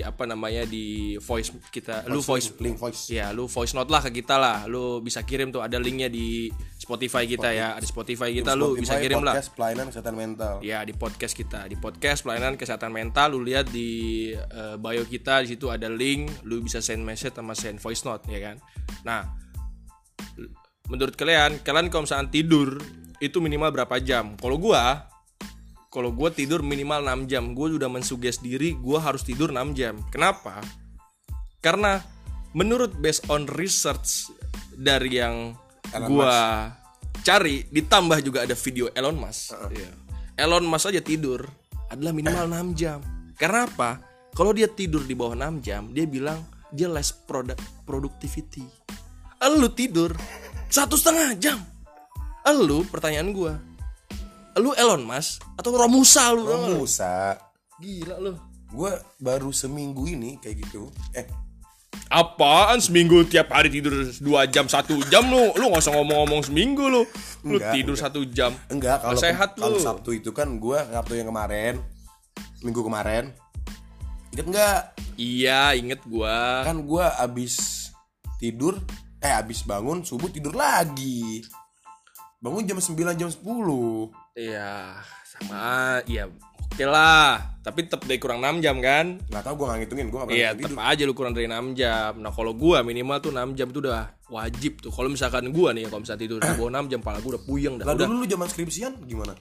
apa 0.04 0.22
namanya 0.28 0.62
di 0.62 1.18
voice 1.18 1.50
kita. 1.74 2.06
Lu 2.06 2.22
voice 2.22 2.54
link 2.62 2.78
voice. 2.78 3.10
Ya, 3.10 3.34
lu 3.34 3.50
voice 3.50 3.74
note 3.74 3.90
lah 3.90 4.02
ke 4.06 4.22
kita 4.22 4.38
lah. 4.38 4.70
Lu 4.70 5.02
bisa 5.02 5.26
kirim 5.26 5.50
tuh 5.50 5.66
ada 5.66 5.82
linknya 5.82 6.06
di 6.06 6.46
Spotify 6.78 7.26
kita 7.26 7.50
ya. 7.50 7.74
Ada 7.74 7.86
Spotify 7.88 8.30
kita 8.30 8.54
lu 8.54 8.78
bisa 8.78 8.94
Spotify, 8.94 9.02
kirim 9.02 9.18
lah. 9.24 9.34
podcast 9.34 9.50
pelayanan 9.56 9.86
kesehatan 9.90 10.14
mental. 10.14 10.54
Ya 10.62 10.78
di 10.86 10.94
podcast 10.94 11.34
kita 11.34 11.60
di 11.66 11.76
podcast 11.80 12.20
pelayanan 12.22 12.54
kesehatan 12.54 12.92
mental 12.94 13.34
lu 13.34 13.40
lihat 13.42 13.66
di 13.72 13.88
eh, 14.36 14.76
bio 14.78 15.04
kita 15.08 15.42
di 15.42 15.56
situ 15.56 15.72
ada 15.72 15.90
link 15.90 16.30
lu 16.46 16.62
bisa 16.62 16.78
send 16.84 17.02
message 17.02 17.34
sama 17.34 17.56
send 17.56 17.82
voice 17.82 18.06
note 18.06 18.22
ya 18.30 18.38
kan. 18.52 18.56
Nah 19.02 19.26
menurut 20.92 21.16
kalian 21.16 21.64
kalian 21.64 21.88
kalau 21.88 22.04
misalnya 22.04 22.28
tidur 22.28 22.76
itu 23.18 23.40
minimal 23.40 23.72
berapa 23.72 23.96
jam? 24.04 24.36
Kalau 24.36 24.60
gua 24.60 25.08
kalau 25.94 26.10
gua 26.10 26.34
tidur 26.34 26.58
minimal 26.66 27.06
6 27.06 27.30
jam 27.30 27.54
gua 27.54 27.70
udah 27.70 27.86
mensuges 27.86 28.42
diri 28.42 28.74
gua 28.74 28.98
harus 28.98 29.22
tidur 29.22 29.54
6 29.54 29.78
jam. 29.78 29.94
Kenapa? 30.10 30.58
Karena 31.62 32.02
menurut 32.50 32.98
based 32.98 33.30
on 33.30 33.46
research 33.46 34.34
dari 34.74 35.22
yang 35.22 35.54
gua 36.10 36.66
cari 37.22 37.62
ditambah 37.70 38.18
juga 38.26 38.42
ada 38.42 38.58
video 38.58 38.90
Elon 38.90 39.14
Musk. 39.14 39.54
Iya. 39.70 39.90
Elon 40.34 40.66
Musk 40.66 40.90
aja 40.90 40.98
tidur 40.98 41.46
adalah 41.86 42.10
minimal 42.10 42.74
6 42.74 42.74
jam. 42.74 42.98
Karena 43.38 43.70
apa? 43.70 44.02
Kalau 44.34 44.50
dia 44.50 44.66
tidur 44.66 45.06
di 45.06 45.14
bawah 45.14 45.38
6 45.38 45.62
jam, 45.62 45.94
dia 45.94 46.10
bilang 46.10 46.42
dia 46.74 46.90
less 46.90 47.14
product 47.14 47.62
productivity. 47.86 48.66
Lu 49.46 49.70
tidur 49.70 50.10
satu 50.66 50.98
setengah 50.98 51.38
jam. 51.38 51.62
Lu 52.50 52.82
pertanyaan 52.90 53.30
gua. 53.30 53.54
Lu 54.58 54.70
Elon 54.74 55.02
Musk 55.02 55.42
atau 55.58 55.74
Romusa 55.74 56.30
lu? 56.30 56.46
tau 56.46 56.56
nggak 56.58 56.70
lu? 56.70 56.78
Musa. 56.86 57.34
Gila 57.82 58.16
lu. 58.22 58.32
Gue 58.74 58.92
baru 59.18 59.50
seminggu 59.50 60.06
ini 60.06 60.38
kayak 60.38 60.66
gitu. 60.66 60.90
Eh, 61.14 61.26
Apaan 62.10 62.78
seminggu 62.82 63.22
tiap 63.26 63.50
hari 63.54 63.70
tidur 63.70 64.06
2 64.06 64.20
jam 64.50 64.66
satu 64.66 64.98
jam 65.10 65.26
lu 65.30 65.50
lu 65.54 65.70
nggak 65.70 65.82
usah 65.82 65.94
ngomong-ngomong 65.94 66.42
seminggu 66.46 66.84
lu 66.86 67.02
lu 67.46 67.58
Enggak, 67.58 67.70
tidur 67.74 67.96
satu 67.98 68.20
jam 68.26 68.50
enggak 68.66 69.02
kalau 69.02 69.18
sehat 69.18 69.54
kalau. 69.58 69.78
Sabtu 69.78 70.10
itu 70.14 70.30
kan 70.34 70.58
gue 70.58 70.78
Sabtu 70.78 71.14
yang 71.14 71.30
kemarin, 71.30 71.78
minggu 72.62 72.82
kemarin. 72.82 73.30
Ingat 74.34 74.46
enggak? 74.46 74.80
iya 75.14 75.70
inget 75.78 76.02
gua 76.10 76.66
kan 76.66 76.82
gue 76.82 77.04
abis 77.22 77.86
tidur 78.42 78.78
eh 79.22 79.30
abis 79.30 79.62
bangun 79.62 80.02
subuh 80.02 80.26
tidur 80.26 80.54
lagi 80.58 81.46
bangun 82.42 82.66
jam 82.66 82.78
9 82.82 83.14
jam 83.14 83.30
10 83.30 83.38
iya 84.34 84.98
sama 85.22 85.98
iya 86.10 86.26
oke 86.74 86.84
lah. 86.86 87.54
Tapi 87.64 87.88
tetap 87.88 88.04
dari 88.04 88.20
kurang 88.20 88.44
6 88.44 88.60
jam 88.60 88.76
kan? 88.82 89.16
Nggak 89.30 89.42
tahu 89.46 89.54
gue 89.62 89.66
nggak 89.70 89.78
ngitungin 89.86 90.06
gue 90.10 90.18
nggak 90.18 90.28
pernah 90.28 90.42
iya 90.42 90.50
tetap 90.52 90.82
aja 90.84 91.02
lu 91.06 91.14
kurang 91.16 91.32
dari 91.32 91.46
6 91.46 91.78
jam. 91.78 92.10
Nah 92.18 92.32
kalau 92.34 92.52
gua 92.52 92.82
minimal 92.84 93.22
tuh 93.22 93.32
6 93.32 93.56
jam 93.56 93.68
tuh 93.70 93.80
udah 93.88 94.10
wajib 94.28 94.82
tuh. 94.82 94.90
Kalau 94.90 95.08
misalkan 95.08 95.48
gua 95.54 95.70
nih 95.72 95.86
kalau 95.88 96.02
misalnya 96.02 96.20
tidur 96.26 96.38
di 96.42 96.50
bawah 96.58 96.70
6 96.82 96.92
jam 96.92 97.00
pala 97.00 97.18
gua 97.22 97.38
udah 97.38 97.44
puyeng 97.46 97.74
dah 97.78 97.86
lah 97.86 97.94
udah. 97.94 98.06
dulu 98.10 98.20
lu 98.20 98.28
zaman 98.28 98.46
skripsian 98.50 98.92
gimana? 99.06 99.32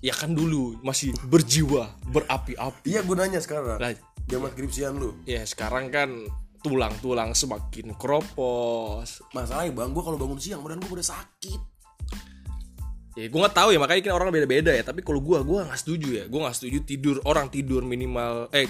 Ya 0.00 0.14
kan 0.14 0.32
dulu 0.32 0.78
masih 0.86 1.10
berjiwa 1.26 1.90
berapi-api. 2.14 2.94
Iya 2.94 3.02
gue 3.02 3.16
nanya 3.18 3.40
sekarang. 3.42 3.82
Lah 3.82 3.90
zaman 4.30 4.48
skripsian 4.54 4.94
lu? 4.96 5.18
Ya 5.26 5.42
sekarang 5.42 5.90
kan 5.90 6.14
tulang-tulang 6.62 7.34
semakin 7.34 7.98
keropos. 7.98 9.26
Masalahnya 9.34 9.74
bang 9.74 9.90
gue 9.90 10.04
kalau 10.06 10.16
bangun 10.16 10.38
siang 10.38 10.62
badan 10.62 10.78
gue 10.78 10.94
udah 10.94 11.08
sakit 11.10 11.75
ya 13.16 13.32
gue 13.32 13.40
nggak 13.40 13.56
tahu 13.56 13.72
ya 13.72 13.80
makanya 13.80 14.02
kan 14.04 14.12
orang 14.12 14.28
beda-beda 14.28 14.76
ya 14.76 14.84
tapi 14.84 15.00
kalau 15.00 15.24
gue 15.24 15.40
gue 15.40 15.64
nggak 15.64 15.80
setuju 15.80 16.08
ya 16.20 16.24
gue 16.28 16.36
nggak 16.36 16.52
setuju 16.52 16.84
tidur 16.84 17.16
orang 17.24 17.48
tidur 17.48 17.80
minimal 17.80 18.52
eh 18.52 18.68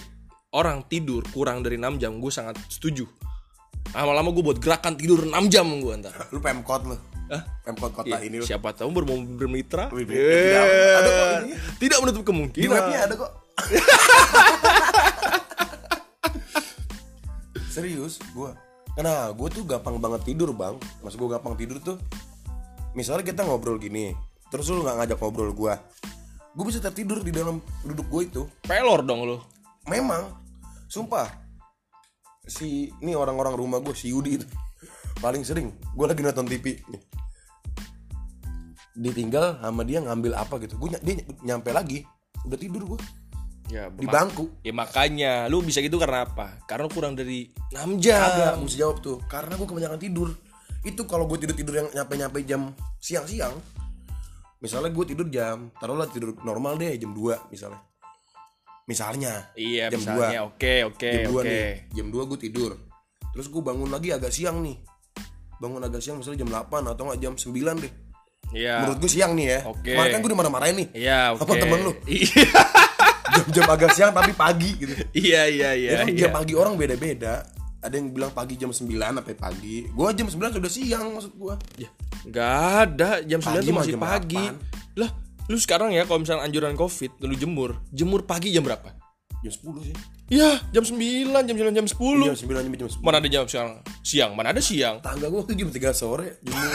orang 0.55 0.87
tidur 0.87 1.27
kurang 1.35 1.67
dari 1.67 1.75
6 1.75 1.99
jam 1.99 2.23
gue 2.23 2.31
sangat 2.31 2.55
setuju 2.71 3.11
lama-lama 3.91 4.31
gue 4.31 4.47
buat 4.47 4.63
gerakan 4.63 4.95
tidur 4.95 5.27
6 5.27 5.35
jam 5.51 5.67
gue 5.67 5.93
ntar 5.99 6.15
Lu 6.35 6.39
pemkot 6.39 6.87
lu. 6.87 6.95
Hah? 7.27 7.43
Pemkot 7.67 7.91
kota 7.91 8.07
Iya, 8.07 8.23
ini 8.23 8.39
lu. 8.39 8.47
siapa 8.47 8.71
tahu 8.71 8.87
bermau 8.95 9.19
bermitra 9.19 9.91
Wih, 9.91 10.07
Iya. 10.07 10.15
tidak, 10.15 10.63
ada 10.95 11.11
kok 11.11 11.27
tidak 11.83 11.99
menutup 12.07 12.23
Di 12.23 12.29
kemungkinan 12.31 12.71
webnya 12.71 12.99
ada 13.03 13.15
kok. 13.19 13.33
Serius, 17.75 18.19
gua. 18.33 18.57
Karena 18.97 19.29
gue 19.37 19.49
tuh 19.53 19.65
gampang 19.69 20.01
banget 20.01 20.33
tidur 20.33 20.57
bang. 20.57 20.81
Mas 21.05 21.13
gue 21.13 21.29
gampang 21.29 21.53
tidur 21.59 21.77
tuh. 21.83 21.99
Misalnya 22.97 23.29
kita 23.29 23.45
ngobrol 23.45 23.77
gini, 23.77 24.17
terus 24.53 24.71
lu 24.71 24.83
nggak 24.83 24.97
ngajak 25.03 25.19
ngobrol 25.19 25.53
gua, 25.53 25.75
gue 26.55 26.65
bisa 26.65 26.81
tertidur 26.81 27.21
di 27.21 27.33
dalam 27.35 27.61
duduk 27.85 28.07
gue 28.09 28.23
itu. 28.29 28.43
pelor 28.65 29.03
dong 29.05 29.23
lo 29.27 29.39
Memang, 29.87 30.35
sumpah. 30.91 31.31
Si 32.47 32.91
ini 33.03 33.15
orang-orang 33.15 33.55
rumah 33.55 33.79
gue, 33.79 33.95
si 33.95 34.11
Yudi 34.11 34.43
itu 34.43 34.47
paling 35.23 35.43
sering. 35.47 35.71
Gue 35.95 36.07
lagi 36.11 36.23
nonton 36.27 36.47
TV. 36.47 36.83
Ditinggal 38.97 39.63
sama 39.63 39.87
dia 39.87 40.03
ngambil 40.03 40.35
apa 40.35 40.59
gitu. 40.59 40.75
Gue 40.75 40.97
dia 40.99 41.23
nyampe 41.47 41.71
lagi, 41.71 42.03
udah 42.43 42.59
tidur 42.59 42.97
gue 42.97 43.01
ya 43.67 43.91
di 43.91 44.07
bangku. 44.07 44.47
ya 44.63 44.71
makanya 44.71 45.51
lu 45.51 45.59
bisa 45.59 45.83
gitu 45.83 45.99
karena 45.99 46.23
apa 46.23 46.63
karena 46.71 46.87
lu 46.87 46.93
kurang 46.95 47.19
dari 47.19 47.51
6 47.75 47.99
jam 47.99 48.23
Agak, 48.23 48.63
mesti 48.63 48.79
jawab 48.79 49.03
tuh. 49.03 49.19
Karena 49.27 49.59
gue 49.59 49.67
kebanyakan 49.67 49.99
tidur. 49.99 50.29
Itu 50.87 51.03
kalau 51.11 51.27
gue 51.27 51.39
tidur 51.43 51.57
tidur 51.59 51.75
yang 51.83 51.89
nyampe 51.91 52.15
nyampe 52.15 52.39
jam 52.47 52.71
siang-siang. 53.03 53.55
Misalnya 54.57 54.89
gue 54.89 55.05
tidur 55.07 55.29
jam, 55.29 55.69
taruhlah 55.77 56.09
tidur 56.09 56.33
normal 56.41 56.77
deh 56.77 56.97
jam 56.97 57.13
2 57.13 57.53
misalnya. 57.53 57.81
Misalnya. 58.87 59.51
iya 59.53 59.91
jam 59.91 59.99
misalnya 59.99 60.47
oke 60.47 60.75
oke 60.87 61.11
jam 61.11 61.23
2 61.27 61.35
oke 61.35 61.43
nih. 61.45 61.71
Jam 61.93 62.07
2 62.09 62.31
gue 62.31 62.39
tidur. 62.41 62.71
Terus 63.35 63.47
gue 63.47 63.61
bangun 63.61 63.91
lagi 63.91 64.09
agak 64.11 64.31
siang 64.31 64.63
nih. 64.63 64.79
Bangun 65.57 65.83
agak 65.83 66.01
siang 66.01 66.17
misalnya 66.17 66.47
jam 66.47 66.51
8 66.53 66.87
atau 66.87 67.03
enggak 67.05 67.21
jam 67.21 67.35
9 67.35 67.53
deh. 67.83 67.93
iya 68.55 68.87
Menurut 68.87 68.99
gue 69.03 69.11
siang 69.11 69.33
nih 69.35 69.47
ya. 69.47 69.59
Oke. 69.67 69.91
Kemarin 69.93 70.11
kan 70.13 70.21
gue 70.21 70.31
dimarah-marahin 70.31 70.77
nih. 70.79 70.89
iya 70.95 71.21
oke 71.35 71.43
Apa 71.43 71.53
temen 71.57 71.81
lu? 71.83 71.93
iya 72.07 72.47
Jam-jam 73.37 73.67
agak 73.69 73.91
siang 73.93 74.13
tapi 74.15 74.33
pagi 74.33 74.71
gitu. 74.79 74.95
iya 75.13 75.45
iya 75.45 75.71
iya 75.75 75.91
Ya 75.93 75.97
kan 76.01 76.09
iya. 76.09 76.17
jam 76.17 76.31
pagi 76.33 76.55
orang 76.55 76.79
beda-beda. 76.79 77.43
Ada 77.85 77.95
yang 78.01 78.11
bilang 78.11 78.33
pagi 78.33 78.57
jam 78.57 78.73
9 78.73 78.89
sampai 78.89 79.37
pagi. 79.37 79.87
Gua 79.93 80.11
jam 80.11 80.27
9 80.27 80.57
sudah 80.59 80.71
siang 80.73 81.07
maksud 81.13 81.33
gua. 81.37 81.55
Ya, 81.77 81.89
nggak 82.27 82.55
ada 82.83 83.11
jam 83.23 83.41
9 83.41 83.47
Pagi 83.47 83.67
tuh 83.69 83.73
mah 83.73 83.83
masih 83.85 83.95
jam 83.95 84.03
pagi. 84.03 84.45
Lah, 84.97 85.11
lu 85.47 85.57
sekarang 85.61 85.93
ya 85.93 86.03
kalau 86.09 86.25
misalnya 86.25 86.49
anjuran 86.49 86.75
Covid, 86.75 87.21
lu 87.23 87.37
jemur, 87.37 87.77
jemur 87.93 88.25
pagi 88.25 88.51
jam 88.51 88.65
berapa? 88.65 88.91
Jam 89.45 89.53
10 89.53 89.93
sih. 89.93 89.97
Ya, 90.27 90.59
jam 90.75 90.83
9, 90.83 91.31
jam 91.47 91.55
9, 91.55 91.71
jam 91.71 91.87
10. 91.87 91.95
Jam 92.27 92.35
9 92.35 92.67
sampai 92.67 92.81
jam 92.83 92.91
10. 92.91 93.05
Mana 93.05 93.17
ada 93.23 93.29
jam 93.31 93.45
sekarang? 93.47 93.75
Siang, 94.03 94.33
mana 94.35 94.49
ada 94.51 94.63
siang? 94.65 94.99
Tangga 95.05 95.31
gua 95.31 95.47
tuh 95.47 95.55
jam 95.55 95.71
3 95.71 95.93
sore 95.95 96.43
jemur. 96.43 96.75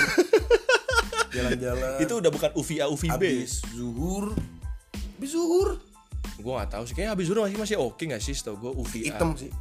Jalan-jalan. 1.36 2.00
Itu 2.00 2.14
udah 2.20 2.32
bukan 2.32 2.52
UVA 2.56 2.86
UVB. 2.92 3.12
habis 3.12 3.64
zuhur. 3.76 4.36
Habis 5.18 5.30
zuhur. 5.36 5.80
Gua 6.40 6.64
nggak 6.64 6.70
tahu 6.78 6.84
sih, 6.88 6.94
kayaknya 6.96 7.12
habis 7.18 7.26
zuhur 7.28 7.40
masih 7.44 7.58
masih 7.60 7.78
oke 7.82 8.04
nggak 8.04 8.22
sih? 8.24 8.36
Tau 8.40 8.56
gue 8.56 8.72
UVA. 8.72 9.12
Hitam 9.12 9.36
sih. 9.36 9.52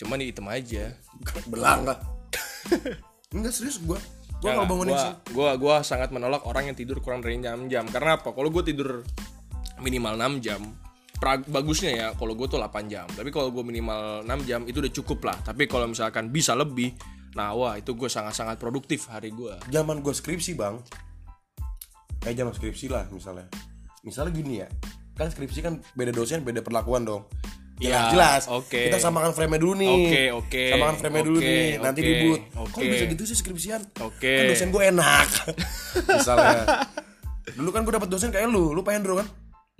Cuman 0.00 0.16
ini 0.24 0.32
hitam 0.32 0.48
aja. 0.48 0.96
Belang 1.44 1.84
lah. 1.84 2.00
Enggak 3.36 3.52
serius 3.52 3.76
gua. 3.84 4.00
Gua 4.40 4.56
kalau 4.56 4.68
bangunin 4.72 4.96
gua, 4.96 5.04
sih. 5.04 5.12
gua, 5.36 5.50
gua 5.60 5.76
sangat 5.84 6.08
menolak 6.08 6.48
orang 6.48 6.72
yang 6.72 6.76
tidur 6.76 7.04
kurang 7.04 7.20
dari 7.20 7.36
6 7.36 7.68
jam. 7.68 7.84
Karena 7.84 8.16
apa? 8.16 8.32
Kalau 8.32 8.48
gue 8.48 8.64
tidur 8.64 9.04
minimal 9.84 10.16
6 10.16 10.40
jam, 10.40 10.64
pra- 11.20 11.44
bagusnya 11.44 11.92
ya 11.92 12.08
kalau 12.16 12.32
gue 12.32 12.48
tuh 12.48 12.56
8 12.56 12.88
jam. 12.88 13.04
Tapi 13.12 13.28
kalau 13.28 13.52
gue 13.52 13.60
minimal 13.60 14.24
6 14.24 14.48
jam 14.48 14.64
itu 14.64 14.80
udah 14.80 14.92
cukup 14.96 15.28
lah. 15.28 15.36
Tapi 15.44 15.68
kalau 15.68 15.92
misalkan 15.92 16.32
bisa 16.32 16.56
lebih, 16.56 16.96
nah 17.36 17.52
wah 17.52 17.76
itu 17.76 17.92
gue 17.92 18.08
sangat-sangat 18.08 18.56
produktif 18.56 19.12
hari 19.12 19.28
gue. 19.28 19.60
Zaman 19.68 20.00
gua 20.00 20.16
skripsi, 20.16 20.56
Bang. 20.56 20.80
Eh 22.24 22.32
zaman 22.32 22.56
skripsi 22.56 22.88
lah 22.88 23.04
misalnya. 23.12 23.44
Misalnya 24.00 24.32
gini 24.32 24.64
ya. 24.64 24.68
Kan 25.12 25.28
skripsi 25.28 25.60
kan 25.60 25.84
beda 25.92 26.16
dosen, 26.16 26.40
beda 26.40 26.64
perlakuan 26.64 27.04
dong. 27.04 27.28
Ya, 27.80 28.12
jelas. 28.12 28.44
oke. 28.44 28.92
Kita 28.92 29.00
samakan 29.00 29.32
frame 29.32 29.56
dulu 29.56 29.72
nih. 29.80 29.88
Oke, 29.88 30.22
oke. 30.36 30.64
Samakan 30.76 30.96
frame 31.00 31.20
dulu 31.24 31.38
Oke, 31.40 31.48
nih. 31.48 31.68
Nanti 31.80 32.00
oke, 32.04 32.08
ribut. 32.12 32.40
oke. 32.60 32.72
Kok 32.76 32.80
bisa 32.84 33.04
gitu 33.08 33.22
sih 33.24 33.36
skripsian? 33.40 33.82
Oke. 34.04 34.32
Kan 34.36 34.44
dosen 34.52 34.68
gue 34.68 34.82
enak. 34.84 35.28
Misalnya. 36.20 36.60
Dulu 37.56 37.68
kan 37.72 37.80
gue 37.88 37.92
dapat 37.96 38.08
dosen 38.12 38.28
kayak 38.28 38.52
lu, 38.52 38.76
lu 38.76 38.84
pengen 38.84 39.08
kan? 39.08 39.26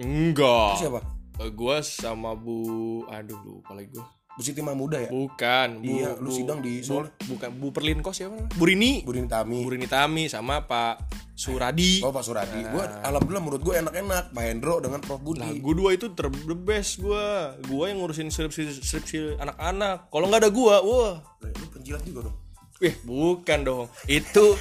Enggak. 0.01 0.81
Siapa? 0.81 1.01
gue 1.41 1.77
sama 1.81 2.37
Bu, 2.37 3.01
aduh 3.09 3.41
lupa 3.41 3.73
lagi 3.73 3.89
gue. 3.89 4.05
Bu 4.41 4.49
Siti 4.49 4.65
Mahmuda 4.65 4.97
ya? 5.05 5.13
Bukan, 5.13 5.85
Bu. 5.85 6.01
Iya, 6.01 6.17
lu 6.17 6.33
Bu- 6.33 6.33
sidang 6.33 6.65
di 6.65 6.81
Bu- 6.81 6.87
soalnya. 6.89 7.13
bukan 7.29 7.51
Bu 7.61 7.67
Perlinko 7.77 8.09
siapa? 8.17 8.33
namanya? 8.33 8.57
Bu 8.57 8.65
Rini. 8.65 8.93
Bu 9.05 9.13
Rini 9.13 9.29
Tami. 9.29 9.61
Bu 9.61 9.69
Rini 9.69 9.85
Tami 9.85 10.33
sama 10.33 10.65
Pak 10.65 11.05
Suradi. 11.37 12.01
Oh 12.01 12.09
Pak 12.09 12.25
Suradi. 12.25 12.57
Gue 12.65 12.81
alhamdulillah 12.81 13.45
menurut 13.45 13.61
gue 13.61 13.75
enak-enak. 13.77 14.33
Pak 14.33 14.41
Hendro 14.41 14.81
dengan 14.81 15.05
Prof 15.05 15.21
Budi. 15.21 15.45
Nah, 15.45 15.53
gue 15.53 15.75
dua 15.77 15.93
itu 15.93 16.09
ter 16.17 16.33
the 16.33 16.57
best 16.57 17.05
gue. 17.05 17.27
Gue 17.69 17.85
yang 17.93 18.01
ngurusin 18.01 18.33
skripsi 18.33 18.81
skripsi 18.81 19.37
anak-anak. 19.37 20.09
Kalau 20.09 20.25
nggak 20.33 20.41
ada 20.41 20.49
gue, 20.49 20.75
wah. 20.89 21.21
Lu 21.45 21.67
penjilat 21.77 22.01
juga 22.09 22.33
dong. 22.33 22.37
Eh, 22.81 22.97
bukan 23.05 23.59
dong. 23.61 23.85
Itu 24.09 24.57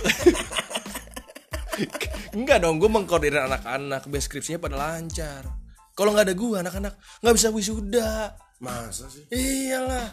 Enggak 2.36 2.60
dong, 2.60 2.84
gue 2.84 2.92
mengkoordinir 2.92 3.48
anak-anak 3.48 4.04
biar 4.12 4.20
skripsinya 4.20 4.60
pada 4.60 4.76
lancar. 4.76 5.48
Kalau 5.96 6.12
nggak 6.12 6.28
ada 6.28 6.36
gue, 6.36 6.58
anak-anak 6.60 6.94
nggak 7.24 7.36
bisa 7.40 7.48
wisuda. 7.56 8.36
Masa 8.60 9.08
sih? 9.08 9.24
Iyalah. 9.32 10.12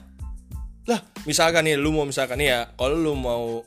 Lah, 0.86 1.00
misalkan 1.26 1.66
nih 1.66 1.74
lu 1.74 1.90
mau 1.90 2.06
misalkan 2.06 2.38
nih 2.38 2.48
ya, 2.54 2.60
kalau 2.78 2.94
lu 2.94 3.18
mau 3.18 3.66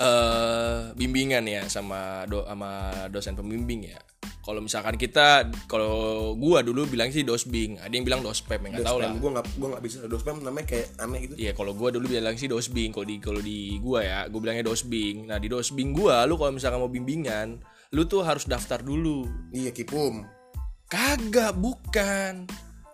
eh 0.00 0.90
bimbingan 0.96 1.44
ya 1.44 1.62
sama 1.70 2.26
do 2.26 2.42
sama 2.48 2.90
dosen 3.14 3.38
pembimbing 3.38 3.94
ya. 3.94 4.00
Kalau 4.40 4.58
misalkan 4.64 4.96
kita 4.98 5.46
kalau 5.70 6.32
gua 6.34 6.66
dulu 6.66 6.88
bilang 6.88 7.14
sih 7.14 7.22
dosbing, 7.22 7.78
ada 7.78 7.92
yang 7.92 8.02
bilang 8.02 8.24
dospem, 8.24 8.58
ya 8.58 8.68
nggak 8.74 8.88
tahu 8.88 8.98
lah. 8.98 9.12
Gue 9.14 9.30
nggak 9.36 9.46
gue 9.54 9.68
nggak 9.70 9.84
bisa 9.84 9.96
dospem 10.10 10.42
namanya 10.42 10.66
kayak 10.74 10.88
aneh 10.98 11.18
gitu. 11.28 11.34
Iya, 11.38 11.52
kalau 11.54 11.76
gua 11.76 11.94
dulu 11.94 12.10
bilang 12.10 12.34
sih 12.34 12.50
dosbing, 12.50 12.90
kalau 12.90 13.06
di 13.06 13.16
kalau 13.22 13.38
di 13.38 13.78
gua 13.78 14.00
ya, 14.02 14.20
gua 14.32 14.40
bilangnya 14.42 14.66
dosbing. 14.66 15.30
Nah, 15.30 15.38
di 15.38 15.46
dosbing 15.46 15.94
gua 15.94 16.26
lu 16.26 16.34
kalau 16.40 16.56
misalkan 16.56 16.80
mau 16.82 16.90
bimbingan, 16.90 17.60
lu 17.94 18.02
tuh 18.08 18.24
harus 18.26 18.48
daftar 18.48 18.82
dulu. 18.82 19.28
Iya 19.54 19.70
Kipum. 19.70 20.24
Kagak, 20.90 21.54
bukan. 21.54 22.50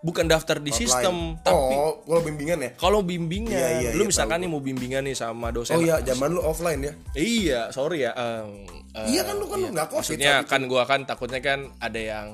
Bukan 0.06 0.30
daftar 0.30 0.62
di 0.62 0.70
sistem, 0.70 1.34
Lain. 1.34 1.42
tapi 1.42 1.74
Oh, 1.74 1.98
kalau 2.06 2.22
bimbingan 2.22 2.58
ya? 2.62 2.70
kalau 2.78 3.00
bimbingan, 3.02 3.50
Iya, 3.50 3.68
iya, 3.82 3.90
lu 3.92 4.06
iya, 4.06 4.10
misalkan 4.14 4.38
nih 4.38 4.46
mau 4.46 4.62
bimbingan 4.62 5.02
nih 5.02 5.18
sama 5.18 5.50
dosen 5.50 5.74
Oh 5.74 5.82
iya, 5.82 5.98
zaman 6.00 6.30
lu 6.30 6.40
offline 6.40 6.78
ya? 6.78 6.92
Iya, 7.12 7.60
sorry 7.74 8.06
ya. 8.06 8.14
em, 8.14 8.62
eh, 8.94 9.06
Iya 9.10 9.26
kan 9.26 9.34
lu 9.34 9.50
kan 9.50 9.58
lu 9.58 9.68
nggak 9.68 9.88
covid. 9.90 9.98
maksudnya 10.14 10.46
kan 10.46 10.60
gua 10.64 10.86
kan 10.86 11.02
takutnya 11.02 11.42
kan 11.42 11.74
ada 11.78 11.98
yang 11.98 12.26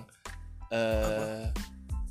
eh 0.69 1.49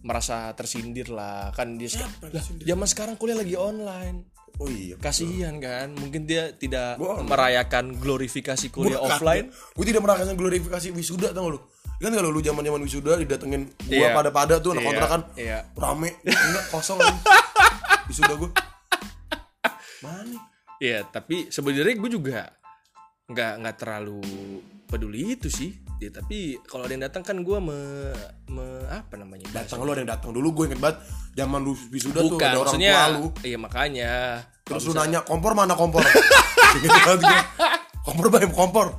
merasa 0.01 0.49
tersindir 0.53 1.13
lah 1.13 1.53
kan 1.53 1.77
dia 1.77 1.85
Siapa 1.93 2.25
lah, 2.27 2.41
zaman 2.41 2.87
sekarang 2.89 3.15
kuliah 3.15 3.37
lagi 3.37 3.53
online 3.53 4.25
Oh 4.57 4.65
iya. 4.65 4.97
kasihan 4.97 5.57
kan 5.57 5.93
mungkin 5.93 6.25
dia 6.25 6.53
tidak 6.53 6.97
Gua 6.97 7.21
merayakan 7.21 7.97
glorifikasi 7.97 8.69
kuliah 8.69 8.97
offline 8.97 9.49
Gue 9.73 9.85
tidak 9.85 10.01
merasakan 10.01 10.37
glorifikasi 10.37 10.93
wisuda 10.93 11.33
tau 11.33 11.49
lu? 11.49 11.59
Kan 12.01 12.11
kalau 12.11 12.27
lu 12.27 12.41
zaman 12.41 12.59
zaman 12.59 12.81
wisuda 12.81 13.13
didatengin 13.15 13.69
gua 13.79 13.93
Iya. 13.93 14.09
pada-pada 14.11 14.57
tuh 14.57 14.73
anak 14.73 14.81
Iya, 14.81 14.89
kontrakan 14.89 15.21
iya. 15.35 15.57
rame, 15.73 16.09
enggak 16.23 16.65
kosong 16.67 16.97
lagi. 16.97 17.19
wisuda 18.09 18.33
gue. 18.35 18.49
Mana? 20.01 20.37
Iya, 20.81 21.05
tapi 21.05 21.47
sebenarnya 21.47 21.93
gue 21.95 22.09
juga 22.09 22.49
nggak 23.29 23.51
nggak 23.61 23.75
terlalu 23.77 24.19
peduli 24.85 25.37
itu 25.37 25.47
sih. 25.47 25.77
Ya, 26.01 26.09
tapi 26.09 26.57
kalau 26.65 26.83
ada 26.83 26.97
yang 26.97 27.05
datang 27.05 27.21
kan 27.21 27.37
gue 27.37 27.57
me, 27.61 27.77
me- 28.49 28.89
apa 28.89 29.13
namanya? 29.15 29.45
Datang 29.53 29.85
lu 29.85 29.93
ada 29.93 30.01
yang 30.01 30.09
datang 30.09 30.33
dulu 30.33 30.49
gue 30.51 30.73
inget 30.73 30.81
banget 30.81 30.97
zaman 31.37 31.61
lu 31.61 31.77
wisuda 31.93 32.17
tuh 32.19 32.41
ada 32.41 32.57
orang 32.57 32.73
tua 32.73 33.05
lu. 33.13 33.25
iya 33.45 33.57
makanya 33.61 34.11
Terus 34.65 34.89
lu 34.89 34.97
nanya 34.97 35.21
kompor 35.21 35.53
mana 35.53 35.77
kompor? 35.77 36.01
kan. 37.05 37.19
Kompor 38.01 38.33
banyak 38.33 38.49
kompor. 38.49 38.97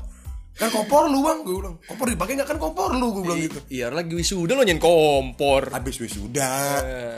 Kan 0.62 0.70
kompor 0.70 1.10
lu 1.10 1.26
bang, 1.26 1.42
gue 1.42 1.54
bilang. 1.58 1.74
Kompor 1.82 2.06
dipakai 2.06 2.38
nggak 2.38 2.54
kan 2.54 2.58
kompor 2.62 2.94
lu, 2.94 3.10
gue 3.18 3.22
bilang 3.26 3.42
gitu. 3.42 3.58
Iya 3.66 3.90
lagi 3.90 4.14
wisuda 4.14 4.54
lo 4.54 4.62
nyen 4.62 4.78
kompor. 4.78 5.74
Habis 5.74 5.98
wisuda, 5.98 6.54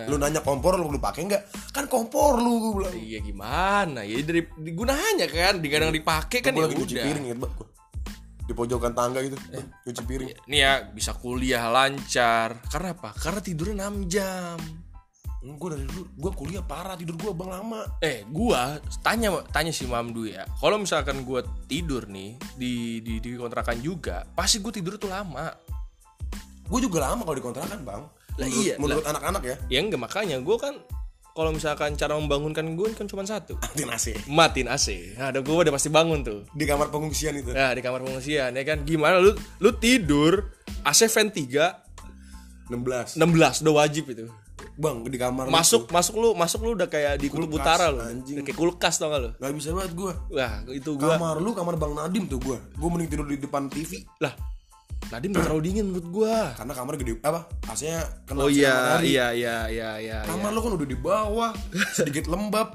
lu 0.09 0.17
nanya 0.17 0.41
kompor 0.41 0.81
lu 0.81 0.89
lu 0.89 0.97
pakai 0.97 1.29
nggak? 1.29 1.43
Kan 1.69 1.85
kompor 1.85 2.41
lu, 2.41 2.53
gue 2.57 2.73
bilang. 2.81 2.95
Iya 2.97 3.21
gimana? 3.21 4.01
Ya 4.01 4.17
dari 4.25 4.49
digunanya 4.49 5.29
kan, 5.29 5.61
digadang 5.61 5.93
dipakai 5.93 6.41
kan 6.41 6.57
ya 6.57 6.65
lagi 6.65 6.73
udah. 6.73 7.05
piring 7.05 7.25
inget 7.29 7.39
banget 7.45 7.55
gua. 7.61 7.69
Di 8.49 8.53
pojokan 8.57 8.93
tangga 8.97 9.21
gitu, 9.21 9.37
nyuci 9.85 10.03
piring. 10.09 10.29
Nih 10.49 10.59
ya 10.65 10.73
bisa 10.89 11.13
kuliah 11.13 11.69
lancar. 11.69 12.65
Karena 12.73 12.97
apa? 12.97 13.13
Karena 13.13 13.45
tidurnya 13.45 13.93
6 13.93 14.09
jam. 14.09 14.57
Gue 15.45 15.69
dari 15.77 15.85
dulu 15.85 16.03
gue 16.17 16.33
kuliah 16.33 16.65
parah 16.65 16.97
tidur 16.97 17.21
gue 17.21 17.33
bang 17.37 17.51
lama 17.53 17.85
Eh, 18.01 18.25
gua 18.33 18.81
tanya 19.05 19.45
tanya 19.53 19.69
si 19.69 19.85
Mamdu 19.85 20.25
ya. 20.25 20.49
Kalau 20.57 20.81
misalkan 20.81 21.21
gua 21.21 21.45
tidur 21.69 22.09
nih 22.09 22.41
di 22.57 23.05
di 23.05 23.21
di 23.21 23.37
kontrakan 23.37 23.77
juga, 23.81 24.25
pasti 24.33 24.65
gua 24.65 24.73
tidur 24.73 24.97
tuh 24.97 25.13
lama. 25.13 25.53
gue 26.65 26.81
juga 26.81 27.05
lama 27.05 27.29
kalau 27.29 27.37
dikontrakan 27.37 27.85
bang 27.85 28.03
Lah 28.41 28.49
menurut, 28.49 28.65
iya, 28.65 28.75
menurut 28.81 29.05
anak-anak 29.05 29.43
ya 29.45 29.57
Ya 29.69 29.79
enggak 29.85 30.01
makanya 30.01 30.41
gua 30.41 30.57
kan 30.57 30.75
kalau 31.35 31.51
misalkan 31.51 31.99
cara 31.99 32.15
membangunkan 32.15 32.63
gue 32.73 32.95
kan 32.95 33.05
cuma 33.05 33.27
satu. 33.27 33.59
anti 33.59 33.83
nasi 33.85 34.15
Matiin 34.31 34.71
AC. 34.71 35.19
Nah, 35.19 35.35
ada 35.35 35.43
gua 35.43 35.67
udah 35.67 35.75
pasti 35.75 35.91
bangun 35.91 36.23
tuh. 36.23 36.41
di 36.55 36.65
kamar 36.65 36.89
pengungsian 36.89 37.35
itu 37.37 37.51
Nah, 37.53 37.75
di 37.75 37.83
kamar 37.83 38.01
pengungsian 38.01 38.55
ya 38.55 38.63
kan. 38.65 38.87
Gimana 38.87 39.19
lu 39.21 39.35
lu 39.61 39.71
tidur 39.77 40.47
AC 40.87 41.11
fan 41.11 41.29
3 41.29 42.71
16 42.71 43.19
16 43.21 43.61
udah 43.67 43.75
wajib 43.77 44.05
itu. 44.09 44.25
Bang 44.75 44.97
di 45.03 45.15
kamar 45.15 45.47
Masuk 45.47 45.87
masuk 45.89 46.15
lu 46.15 46.29
masuk 46.33 46.61
lu 46.61 46.75
udah 46.75 46.87
kayak 46.87 47.17
di 47.17 47.27
kutub 47.27 47.51
utara 47.53 47.89
lu. 47.89 47.99
anjing. 47.99 48.43
Kayak 48.43 48.55
kulkas 48.55 48.99
tau 48.99 49.07
gak 49.09 49.21
lu? 49.21 49.31
nggak 49.37 49.53
bisa 49.55 49.69
banget 49.71 49.93
gue 49.95 50.13
Wah, 50.31 50.53
itu 50.69 50.91
gua 50.95 51.15
kamar 51.15 51.37
lu 51.39 51.51
kamar 51.51 51.75
bang 51.75 51.93
Nadim 51.95 52.25
tuh 52.27 52.39
gue 52.39 52.59
gue 52.59 52.89
mending 52.89 53.09
tidur 53.09 53.27
di 53.27 53.39
depan 53.39 53.67
TV 53.67 54.03
lah. 54.19 54.35
Nadim 55.05 55.31
gak 55.31 55.45
terlalu 55.45 55.63
dingin 55.63 55.85
menurut 55.87 56.07
gua. 56.09 56.57
karena 56.57 56.73
kamar 56.73 56.95
gede 56.97 57.13
apa 57.21 57.41
AC-nya 57.67 58.01
kena 58.25 58.39
Oh 58.41 58.49
iya, 58.49 58.99
iya, 58.99 59.27
iya, 59.31 59.57
iya, 59.69 59.91
iya. 60.01 60.19
kamar 60.25 60.51
lu 60.51 60.59
kan 60.59 60.73
udah 60.75 60.89
di 60.89 60.97
bawah 60.97 61.53
sedikit 61.97 62.27
lembab 62.27 62.73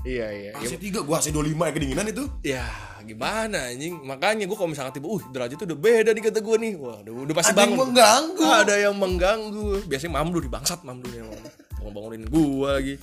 Iya, 0.00 0.26
iya. 0.32 0.50
Ya, 0.56 0.64
AC 0.64 0.80
3 0.80 1.04
gue 1.04 1.14
AC 1.14 1.28
25 1.28 1.60
ya 1.60 1.72
kedinginan 1.76 2.06
itu 2.08 2.24
ya, 2.40 2.64
gimana 3.04 3.68
anjing? 3.68 4.00
Makanya 4.00 4.48
gua 4.48 4.56
kalau 4.56 4.72
misalkan 4.72 4.96
tiba, 4.96 5.12
uh, 5.12 5.20
derajat 5.28 5.60
udah 5.60 5.76
beda 5.76 6.10
nih 6.16 6.22
kata 6.24 6.40
gua 6.40 6.56
nih. 6.56 6.72
Wah, 6.80 7.04
udah, 7.04 7.12
udah 7.28 7.34
pasti 7.36 7.52
ada 7.52 7.60
yang 7.60 7.76
bangun. 7.76 7.80
mengganggu 7.84 8.46
Ada 8.48 8.74
yang 8.80 8.94
mengganggu. 8.96 9.66
Biasanya 9.84 10.12
mamdu 10.16 10.38
di 10.40 10.48
bangsat 10.48 10.80
mamdu 10.88 11.04
nih 11.12 11.20
emang. 11.20 11.40
Mau 11.84 11.92
bangunin 11.92 12.24
gua 12.32 12.80
lagi. 12.80 12.96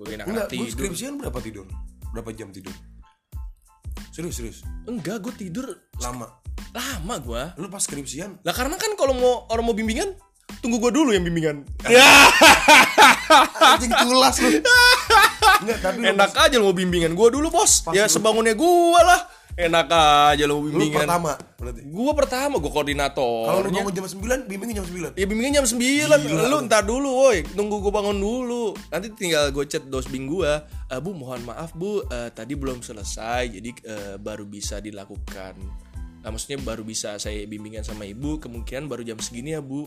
Gua 0.00 0.16
enak 0.16 0.24
enggak 0.32 0.48
gue 0.48 0.56
tidur. 0.64 0.72
skripsian 0.72 1.12
berapa 1.20 1.38
tidur 1.44 1.68
berapa 2.16 2.32
jam 2.32 2.48
tidur 2.48 2.72
serius 4.16 4.40
serius 4.40 4.58
Enggak, 4.88 5.20
gua 5.20 5.32
tidur 5.36 5.66
lama 6.00 6.40
lama 6.72 7.14
gua. 7.20 7.42
lu 7.60 7.68
pas 7.68 7.84
skripsian 7.84 8.40
Lah 8.40 8.56
karena 8.56 8.80
kan 8.80 8.96
kalau 8.96 9.12
mau 9.12 9.44
orang 9.52 9.64
mau 9.68 9.76
bimbingan, 9.76 10.16
tunggu 10.64 10.80
gua 10.80 10.88
dulu 10.88 11.12
yang 11.12 11.20
bimbingan. 11.26 11.68
Ya, 11.84 12.06
anjing 13.60 13.92
tulas 14.08 14.40
lu 14.40 14.50
enggak 15.60 15.78
tapi 15.80 15.98
enak 16.02 16.32
aja 16.32 16.56
lo 16.56 16.70
mau 16.70 16.76
bimbingan 16.76 17.12
gua 17.12 17.28
dulu, 17.28 17.48
Bos. 17.48 17.84
Ya 17.92 18.06
sebangunnya 18.06 18.52
gua 18.52 19.00
lah. 19.02 19.20
Enak 19.58 19.92
aja 19.92 20.44
lo 20.48 20.56
mau 20.56 20.64
lu 20.64 20.72
bimbingan. 20.72 21.04
pertama 21.04 21.32
berarti. 21.58 21.80
Gua 21.84 22.12
pertama, 22.16 22.54
gua 22.56 22.72
koordinator. 22.72 23.44
kalau 23.44 23.60
lu 23.60 23.70
bangun 23.70 23.92
jam 23.92 24.06
9 24.08 24.48
bimbingnya 24.48 24.80
jam 24.80 24.86
9 24.88 25.20
Ya 25.20 25.26
bimbingan 25.28 25.52
jam 25.60 25.66
9 25.68 26.48
Lu 26.48 26.56
ntar 26.64 26.82
dulu 26.86 27.08
woi. 27.12 27.44
Nunggu 27.52 27.84
gue 27.84 27.92
bangun 27.92 28.16
dulu. 28.16 28.72
Nanti 28.88 29.12
tinggal 29.12 29.52
gue 29.52 29.64
chat 29.66 29.84
dosbing 29.84 30.24
gue 30.26 30.52
"Eh, 30.88 31.00
Bu 31.02 31.12
mohon 31.12 31.44
maaf 31.44 31.76
bu. 31.76 32.00
Eh, 32.08 32.30
Tadi 32.32 32.56
belum 32.56 32.80
selesai 32.80 33.52
Jadi 33.52 33.70
eh, 33.84 34.14
baru 34.16 34.48
bisa 34.48 34.80
dilakukan. 34.80 35.54
Nah 36.20 36.28
maksudnya 36.28 36.60
baru 36.60 36.84
bisa 36.84 37.16
saya 37.16 37.44
bimbingan 37.44 37.84
sama 37.84 38.04
ibu. 38.04 38.40
Kemungkinan 38.40 38.88
baru 38.88 39.04
jam 39.04 39.18
segini 39.20 39.52
ya 39.52 39.60
bu 39.60 39.84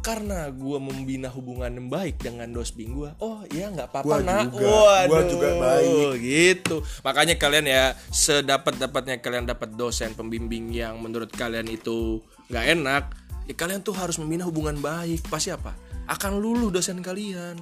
karena 0.00 0.48
gue 0.48 0.78
membina 0.80 1.28
hubungan 1.28 1.68
yang 1.68 1.88
baik 1.88 2.16
dengan 2.18 2.48
dosbing 2.48 2.96
gue 2.96 3.12
oh 3.20 3.44
ya 3.52 3.68
nggak 3.68 3.92
apa-apa 3.92 4.06
Gua 4.06 4.18
nak. 4.20 4.42
juga. 4.48 4.64
Waduh, 4.64 5.08
Gua 5.08 5.22
juga 5.28 5.48
baik. 5.54 6.12
gitu. 6.18 6.76
Makanya 7.00 7.34
kalian 7.36 7.66
ya 7.68 7.84
sedapat 8.08 8.80
dapatnya 8.80 9.20
kalian 9.20 9.44
dapat 9.44 9.76
dosen 9.76 10.16
pembimbing 10.16 10.72
yang 10.72 10.96
menurut 10.96 11.28
kalian 11.28 11.68
itu 11.68 12.16
nggak 12.48 12.64
enak 12.74 13.04
ya 13.44 13.54
kalian 13.54 13.80
tuh 13.80 13.92
harus 13.92 14.16
membina 14.16 14.48
hubungan 14.48 14.80
baik. 14.80 15.20
Pasti 15.28 15.52
apa? 15.52 15.76
Akan 16.08 16.40
luluh 16.40 16.68
dosen 16.68 17.04
kalian. 17.04 17.60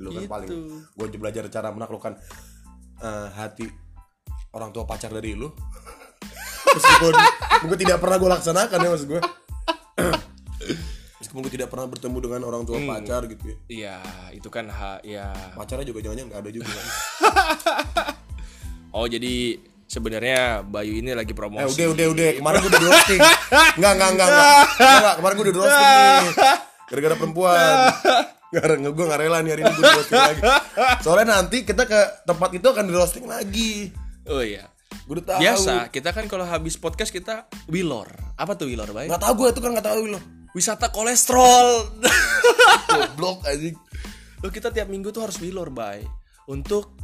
Lu 0.00 0.08
kan 0.10 0.18
Gitu. 0.18 0.30
paling 0.32 0.50
gue 0.88 1.06
belajar 1.14 1.44
cara 1.48 1.68
menaklukkan 1.68 2.16
eh, 2.98 3.28
hati 3.30 3.68
orang 4.50 4.72
tua 4.72 4.88
pacar 4.88 5.12
dari 5.12 5.36
lu. 5.36 5.52
Meskipun 6.74 7.12
mungkin 7.62 7.78
tidak 7.78 8.00
pernah 8.00 8.16
gue 8.16 8.30
laksanakan 8.32 8.78
ya 8.78 8.88
maksud 8.88 9.06
gue 9.06 9.20
gue 11.36 11.50
tidak 11.50 11.66
pernah 11.66 11.86
bertemu 11.86 12.18
dengan 12.20 12.40
orang 12.44 12.62
tua 12.62 12.78
Hmm. 12.78 12.86
pacar 12.88 13.26
gitu 13.26 13.42
ya. 13.44 13.56
Iya 13.66 13.96
itu 14.30 14.46
kan 14.46 14.68
ha, 14.68 15.02
ya. 15.02 15.34
Pacarnya 15.52 15.82
juga 15.82 15.98
jangan 16.00 16.30
nggak 16.30 16.40
ada 16.40 16.50
juga. 16.50 16.68
Kan. 16.68 16.86
oh 18.96 19.06
jadi 19.06 19.58
sebenarnya 19.84 20.62
Bayu 20.62 20.94
ini 20.94 21.10
lagi 21.12 21.30
eh 21.30 21.36
promosi. 21.36 21.74
udah 21.74 21.86
udah 21.90 22.06
udah. 22.14 22.28
Kemarin 22.38 22.58
gue 22.58 22.70
udah 22.70 22.80
di 22.80 22.86
roasting. 22.86 23.20
Nggak 23.74 23.92
nggak 23.94 24.10
nggak 24.14 24.28
nggak. 24.28 24.62
Nggak, 24.78 25.14
kemarin 25.18 25.34
gue 25.34 25.44
udah 25.44 25.54
di 25.54 25.60
roasting 25.60 25.88
nih. 25.90 26.32
Gara-gara 26.84 27.14
perempuan. 27.16 27.74
Gara 28.54 28.74
gue 28.78 29.04
gak 29.04 29.18
rela 29.18 29.38
nih 29.42 29.50
hari 29.50 29.62
ini 29.62 29.72
gue 29.72 29.82
di 29.82 29.94
roasting 29.98 30.20
lagi. 30.20 30.42
Soalnya 31.02 31.26
nanti 31.34 31.56
kita 31.66 31.82
ke 31.84 32.00
tempat 32.22 32.50
itu 32.54 32.66
akan 32.66 32.84
di 32.86 32.92
roasting 32.94 33.26
lagi. 33.26 33.90
Oh 34.30 34.38
iya. 34.38 34.70
Gue 35.04 35.18
udah 35.18 35.26
tahu. 35.26 35.40
Biasa 35.42 35.74
kita 35.90 36.14
kan 36.14 36.24
kalau 36.30 36.46
habis 36.46 36.78
podcast 36.78 37.10
kita 37.10 37.50
wilor 37.66 38.06
apa 38.38 38.54
tuh 38.54 38.70
wilor 38.70 38.88
Bay? 38.94 39.10
Gak 39.10 39.18
tau 39.18 39.34
gue 39.34 39.50
itu 39.50 39.58
kan 39.58 39.74
gak 39.74 39.86
tahu 39.90 40.14
lo 40.14 40.20
wisata 40.54 40.88
kolesterol. 40.94 41.98
Goblok 42.94 43.44
anjing. 43.50 43.74
Loh 44.40 44.50
kita 44.54 44.70
tiap 44.70 44.88
minggu 44.88 45.10
tuh 45.10 45.26
harus 45.26 45.36
wilor 45.42 45.74
bay 45.74 46.06
untuk 46.46 46.94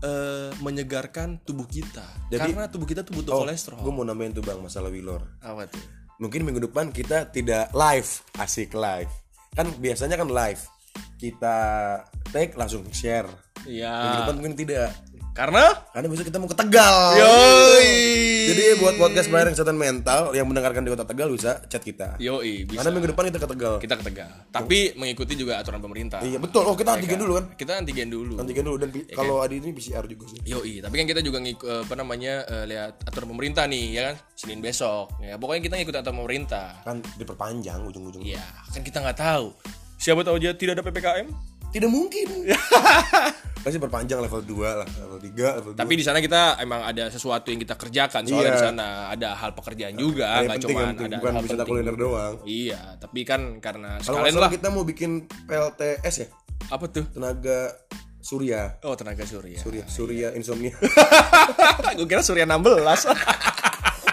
eh, 0.00 0.54
menyegarkan 0.62 1.42
tubuh 1.42 1.66
kita. 1.66 2.06
Jadi- 2.30 2.54
karena 2.54 2.70
tubuh 2.70 2.86
kita 2.86 3.02
tuh 3.02 3.20
butuh 3.20 3.34
kolesterol. 3.34 3.82
Gue 3.82 3.92
mau 3.92 4.06
nambahin 4.06 4.32
tuh 4.32 4.44
bang 4.46 4.62
masalah 4.62 4.88
Wilor. 4.88 5.42
Apa 5.42 5.66
tuh? 5.68 5.82
Mungkin 6.20 6.44
minggu 6.44 6.70
depan 6.70 6.94
kita 6.94 7.28
tidak 7.32 7.72
live. 7.74 8.10
Asik 8.38 8.72
live. 8.76 9.10
Kan 9.56 9.74
biasanya 9.82 10.14
kan 10.20 10.30
live. 10.30 10.62
Kita 11.18 11.56
take 12.30 12.54
langsung 12.54 12.86
share. 12.94 13.28
Minggu 13.60 13.76
iya 13.76 14.24
depan 14.24 14.36
mungkin 14.40 14.56
tidak 14.56 14.88
karena? 15.40 15.64
Karena 15.96 16.06
besok 16.12 16.26
kita 16.28 16.36
mau 16.36 16.48
ke 16.52 16.58
Tegal. 16.60 16.96
Yoi. 17.16 17.88
Jadi 18.50 18.62
buat 18.76 18.94
podcast 19.00 19.30
pelayanan 19.30 19.52
kesehatan 19.54 19.78
mental 19.78 20.20
Yang 20.36 20.46
mendengarkan 20.52 20.82
di 20.84 20.90
kota 20.92 21.06
Tegal 21.08 21.32
bisa 21.32 21.64
chat 21.64 21.80
kita. 21.80 22.20
Yoi 22.20 22.68
bisa. 22.68 22.84
Karena 22.84 22.90
minggu 22.92 23.08
depan 23.16 23.24
kita 23.32 23.40
ke 23.40 23.48
Tegal. 23.48 23.74
Kita 23.80 23.94
ke 23.96 24.04
Tegal. 24.04 24.30
Tapi 24.52 24.78
mengikuti 25.00 25.32
juga 25.40 25.56
aturan 25.56 25.80
pemerintah. 25.80 26.20
Iya 26.20 26.36
betul, 26.36 26.68
oh 26.68 26.76
kita 26.76 26.92
antigen 26.92 27.16
dulu 27.16 27.32
kan? 27.40 27.44
Kita 27.56 27.72
antigen 27.80 28.12
dulu. 28.12 28.36
Antigen 28.36 28.64
dulu. 28.68 28.76
Dan 28.76 28.88
pi- 28.92 29.08
kalau 29.08 29.40
Adi 29.40 29.64
ini 29.64 29.72
PCR 29.72 30.04
juga 30.04 30.28
sih. 30.28 30.44
Yoi, 30.44 30.84
tapi 30.84 30.94
kan 31.00 31.06
kita 31.08 31.24
juga 31.24 31.40
ngikut 31.40 31.88
apa 31.88 31.94
namanya 31.96 32.44
eh, 32.44 32.64
lihat 32.68 33.00
aturan 33.08 33.32
pemerintah 33.32 33.64
nih 33.64 33.84
ya 33.96 34.02
kan? 34.12 34.16
Senin 34.36 34.60
besok 34.60 35.08
ya. 35.24 35.40
Pokoknya 35.40 35.62
kita 35.64 35.74
ngikut 35.80 35.94
aturan 36.04 36.16
pemerintah. 36.20 36.84
Kan 36.84 37.00
diperpanjang 37.16 37.80
ujung-ujungnya. 37.88 38.36
Iya 38.36 38.44
kan 38.76 38.84
kita 38.84 39.00
nggak 39.00 39.16
tahu. 39.16 39.56
Siapa 39.96 40.20
tahu 40.20 40.36
aja 40.36 40.52
tidak 40.52 40.80
ada 40.80 40.84
ppkm 40.84 41.28
Tidak 41.70 41.86
mungkin. 41.86 42.26
Pasti 43.60 43.76
perpanjang 43.76 44.24
level 44.24 44.40
2 44.40 44.56
lah 44.56 44.88
Level 44.88 45.20
3, 45.20 45.36
level 45.60 45.70
2 45.76 45.84
Tapi 45.84 45.92
di 45.92 46.00
sana 46.00 46.24
kita 46.24 46.56
emang 46.58 46.80
ada 46.80 47.12
sesuatu 47.12 47.52
yang 47.52 47.60
kita 47.60 47.76
kerjakan 47.76 48.24
soalnya 48.24 48.40
Iya. 48.42 48.56
di 48.56 48.62
sana. 48.64 48.88
Ada 49.12 49.28
hal 49.36 49.50
pekerjaan 49.52 49.94
juga 49.94 50.40
nggak 50.40 50.58
cuma 50.64 50.80
ada 50.88 51.16
Bukan 51.20 51.28
hal 51.30 51.42
wisata 51.44 51.56
penting. 51.58 51.68
kuliner 51.68 51.92
doang. 51.94 52.34
Iya, 52.42 52.80
tapi 52.96 53.20
kan 53.22 53.60
karena 53.60 54.00
Kalau 54.00 54.24
sekalian 54.24 54.40
lah. 54.40 54.48
kita 54.48 54.68
mau 54.72 54.80
bikin 54.80 55.10
PLTS 55.44 56.14
ya? 56.16 56.28
Apa 56.72 56.88
tuh? 56.88 57.04
Tenaga 57.12 57.76
Surya. 58.20 58.80
Oh 58.80 58.96
tenaga 58.96 59.24
surya. 59.24 59.56
Surya, 59.56 59.84
Surya 59.86 60.28
insomnia. 60.32 60.72
Gue 61.96 62.04
kira 62.04 62.20
surya 62.20 62.44
16 62.44 62.64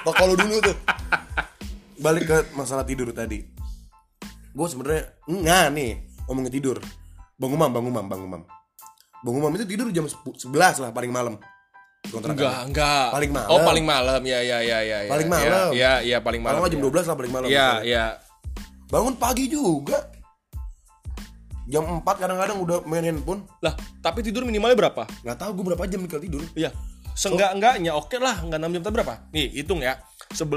Oh 0.04 0.12
kalau 0.12 0.36
dulu 0.36 0.60
tuh. 0.60 0.76
Balik 1.98 2.24
ke 2.26 2.38
masalah 2.52 2.84
tidur 2.84 3.12
tadi. 3.12 3.44
Gue 4.52 4.68
sebenarnya 4.68 5.12
Nggak 5.24 5.66
nih 5.72 5.92
Ngomongin 6.26 6.52
tidur 6.52 6.78
Bang 7.38 7.52
Umam, 7.54 7.70
Bang 7.70 7.86
Umam, 7.86 8.06
Bang 8.06 8.22
Umam 8.22 8.42
Bang 9.22 9.36
Umam 9.38 9.52
itu 9.54 9.66
tidur 9.66 9.90
jam 9.94 10.06
10 10.06 10.50
11 10.50 10.82
lah 10.82 10.90
paling 10.90 11.14
malam. 11.14 11.38
Enggak, 12.08 12.64
enggak. 12.66 13.08
Paling 13.12 13.32
malam. 13.34 13.50
Oh, 13.52 13.60
paling 13.66 13.86
malam. 13.86 14.22
Ya, 14.24 14.40
ya, 14.40 14.58
ya, 14.62 14.80
ya. 14.80 14.98
ya. 15.04 15.12
Paling 15.12 15.28
Ya, 15.28 15.34
malam. 15.34 15.68
Ya, 15.74 15.92
ya, 16.00 16.18
paling 16.22 16.42
Kalau 16.42 16.50
malam. 16.50 16.60
nggak 16.64 16.74
jam 16.74 16.80
ya. 16.80 16.86
12 16.88 17.10
lah 17.10 17.16
paling 17.18 17.34
malam 17.34 17.48
Iya, 17.50 17.70
iya. 17.84 18.06
Bangun 18.88 19.16
pagi 19.20 19.52
juga 19.52 20.08
Jam 21.68 21.84
4 21.84 22.08
kadang-kadang 22.08 22.58
udah 22.64 22.78
main 22.88 23.04
handphone 23.04 23.44
Lah, 23.60 23.76
tapi 24.00 24.24
tidur 24.24 24.48
minimalnya 24.48 24.88
berapa? 24.88 25.04
Nggak 25.20 25.38
tahu 25.38 25.52
gue 25.60 25.66
berapa 25.74 25.84
jam 25.90 26.00
kalau 26.08 26.24
tidur 26.24 26.42
Iya. 26.56 26.72
Seenggak-enggaknya 27.12 27.92
oke 27.92 28.16
lah, 28.22 28.40
enggak 28.40 28.60
6 28.64 28.72
jam 28.72 28.82
tapi 28.88 28.94
berapa? 29.02 29.14
Nih, 29.36 29.48
hitung 29.52 29.82
ya. 29.84 30.00
11 30.32 30.48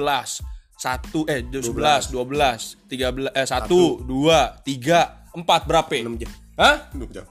1 0.79 1.27
eh 1.27 1.41
11 1.51 2.15
12 2.15 2.87
13 2.87 3.37
eh 3.37 3.47
1 3.49 3.67
2 4.07 4.07
3 4.07 5.35
4 5.35 5.69
berapa? 5.69 5.93
6 5.99 6.21
jam 6.23 6.31
Hah? 6.61 6.93
6 6.93 7.09
jam 7.09 7.25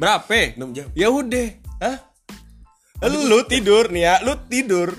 Berapa? 0.00 0.56
6 0.56 0.72
jam 0.72 0.88
Ya 0.96 1.12
udah, 1.12 1.48
hah? 1.84 1.96
Lu 3.04 3.44
tidur 3.44 3.92
nih 3.92 4.08
ya, 4.08 4.14
lu 4.24 4.32
tidur 4.48 4.96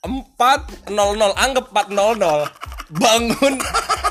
4.00, 0.00 0.88
anggap 1.36 1.66
4.00. 1.76 2.96
Bangun 2.96 3.54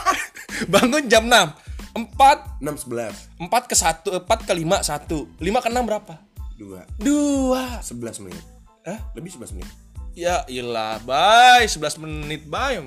bangun 0.74 1.04
jam 1.10 1.26
6. 1.26 1.58
4 1.98 2.62
6 2.62 2.86
11 2.86 3.50
4 3.50 3.50
ke 3.66 3.76
1, 3.76 4.30
4 4.30 4.48
ke 4.48 4.54
5 4.54 4.86
1. 4.86 5.42
5 5.42 5.66
ke 5.66 5.70
6 5.74 5.90
berapa? 5.90 6.14
2 6.62 7.02
2. 7.02 7.82
11 7.82 8.24
menit 8.30 8.46
Hah? 8.86 9.00
Lebih 9.18 9.34
11 9.42 9.58
menit 9.58 9.74
Ya 10.14 10.44
ilah, 10.52 11.00
bye. 11.08 11.66
11 11.66 11.98
menit, 12.04 12.46
bye. 12.46 12.78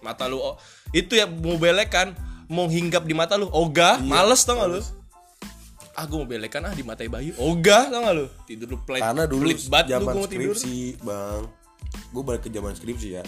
Mata 0.00 0.30
lu 0.30 0.38
oh, 0.38 0.54
itu 0.94 1.18
ya 1.18 1.26
mau 1.26 1.58
belek 1.58 1.90
kan, 1.90 2.14
mau 2.46 2.70
hinggap 2.70 3.02
di 3.02 3.10
mata 3.10 3.34
lu. 3.34 3.50
Ogah, 3.50 3.98
males 3.98 4.46
tau 4.46 4.62
gak 4.62 4.70
lu? 4.70 4.80
Ah 5.96 6.04
gue 6.04 6.18
mau 6.20 6.28
belekan 6.28 6.62
ah 6.68 6.74
di 6.76 6.84
matai 6.84 7.08
bayu. 7.08 7.32
Ogah 7.40 7.88
tau 7.88 8.04
gak 8.04 8.14
lu? 8.14 8.26
Tidur 8.44 8.76
lu 8.76 8.78
pelit 8.84 9.00
karena 9.00 9.24
dulu 9.24 9.48
lu 9.48 9.56
zaman 9.56 10.12
mau 10.12 10.28
tidur. 10.28 10.52
skripsi 10.52 11.00
bang. 11.00 11.42
Gue 12.12 12.22
balik 12.22 12.42
ke 12.44 12.50
zaman 12.52 12.72
skripsi 12.76 13.08
ya. 13.16 13.24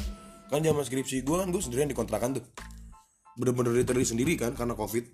Kan 0.52 0.60
zaman 0.60 0.84
skripsi 0.84 1.24
gue 1.24 1.36
kan 1.40 1.48
gue 1.48 1.62
sendirian 1.64 1.88
di 1.88 1.96
kontrakan 1.96 2.36
tuh. 2.36 2.44
Bener-bener 3.40 3.72
literally 3.72 4.04
sendiri 4.04 4.36
kan 4.36 4.52
karena 4.52 4.76
covid. 4.76 5.08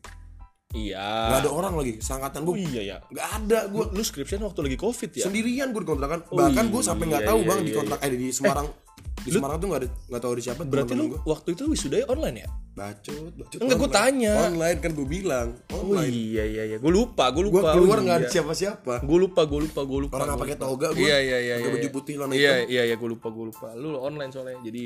Iya. 0.74 1.30
Nggak 1.30 1.40
ada 1.46 1.50
orang 1.54 1.74
lagi 1.78 1.92
sangkatan 2.02 2.42
oh 2.42 2.50
gue 2.50 2.66
iya 2.66 2.82
ya. 2.82 2.96
Nggak 3.06 3.28
ada 3.38 3.58
gue 3.70 3.84
lu 3.94 4.02
skripsian 4.02 4.42
waktu 4.42 4.60
lagi 4.66 4.76
covid 4.76 5.10
ya? 5.14 5.24
Sendirian 5.30 5.70
gue 5.70 5.82
di 5.86 5.88
kontrakan. 5.88 6.26
Bahkan 6.26 6.66
gue 6.74 6.82
sampai 6.82 7.04
nggak 7.06 7.22
iya, 7.22 7.30
tahu 7.30 7.40
iya, 7.40 7.48
bang 7.48 7.60
di 7.62 7.70
iya, 7.70 7.78
kontrak 7.78 7.98
eh, 8.02 8.10
di 8.10 8.28
Semarang 8.34 8.68
di 9.24 9.30
Semarang 9.32 9.56
tuh 9.56 9.68
nggak 9.72 9.80
ada 9.80 9.88
nggak 9.88 10.20
tahu 10.20 10.32
di 10.36 10.42
siapa 10.44 10.60
berarti 10.68 10.92
lu 10.92 11.04
gue 11.16 11.20
waktu 11.24 11.48
itu 11.56 11.62
wisudanya 11.72 12.06
online 12.12 12.36
ya? 12.44 12.48
Bacot 12.74 13.32
bacot. 13.40 13.58
Enggak, 13.62 13.76
gua 13.80 13.88
online. 13.88 13.96
tanya. 13.96 14.32
online 14.52 14.78
kan 14.84 14.90
gue 14.92 15.06
bilang. 15.08 15.48
Oh 15.72 15.80
online. 15.80 16.12
iya 16.12 16.44
iya 16.44 16.62
iya. 16.68 16.76
Gue 16.76 16.92
lupa 16.92 17.24
gue 17.32 17.48
gue 17.48 17.56
lupa. 17.56 17.72
Keluar 17.72 17.98
Oh, 17.98 18.02
nggak 18.04 18.16
ada 18.20 18.28
iya. 18.28 18.34
siapa-siapa. 18.36 18.94
Gue 19.00 19.18
lupa 19.24 19.40
gue 19.48 19.60
lupa 19.64 19.80
gue 19.80 19.98
lupa 20.04 20.14
orang 20.20 20.28
nggak 20.28 20.36
gua 20.36 20.44
pakai 20.44 20.58
toga 20.60 20.88
gue 20.92 21.00
iya 21.00 21.16
iya 21.22 21.38
iya 21.40 21.54
pakai 21.56 21.64
iya, 21.64 21.74
baju 21.74 21.88
iya. 21.88 21.94
putih 21.96 22.14
warna 22.20 22.32
iya 22.36 22.52
hitam. 22.60 22.72
iya 22.74 22.82
iya 22.84 22.94
gue 23.00 23.08
lupa 23.08 23.26
gue 23.32 23.44
lupa. 23.48 23.68
Lu 23.72 23.88
online 23.96 24.30
soalnya 24.34 24.58
jadi 24.60 24.84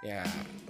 ya. 0.00 0.20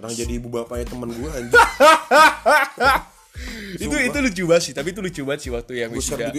Orang 0.03 0.13
jadi 0.13 0.33
ibu 0.35 0.47
bapaknya 0.51 0.85
temen 0.91 1.09
gue 1.15 1.29
anjir 1.31 1.55
itu 3.83 3.95
itu 3.95 4.17
lucu 4.17 4.43
banget 4.49 4.63
sih 4.69 4.73
tapi 4.73 4.91
itu 4.93 5.01
lucu 5.03 5.21
banget 5.23 5.41
sih 5.45 5.51
waktu 5.53 5.71
yang 5.85 5.89
wisuda. 5.93 6.33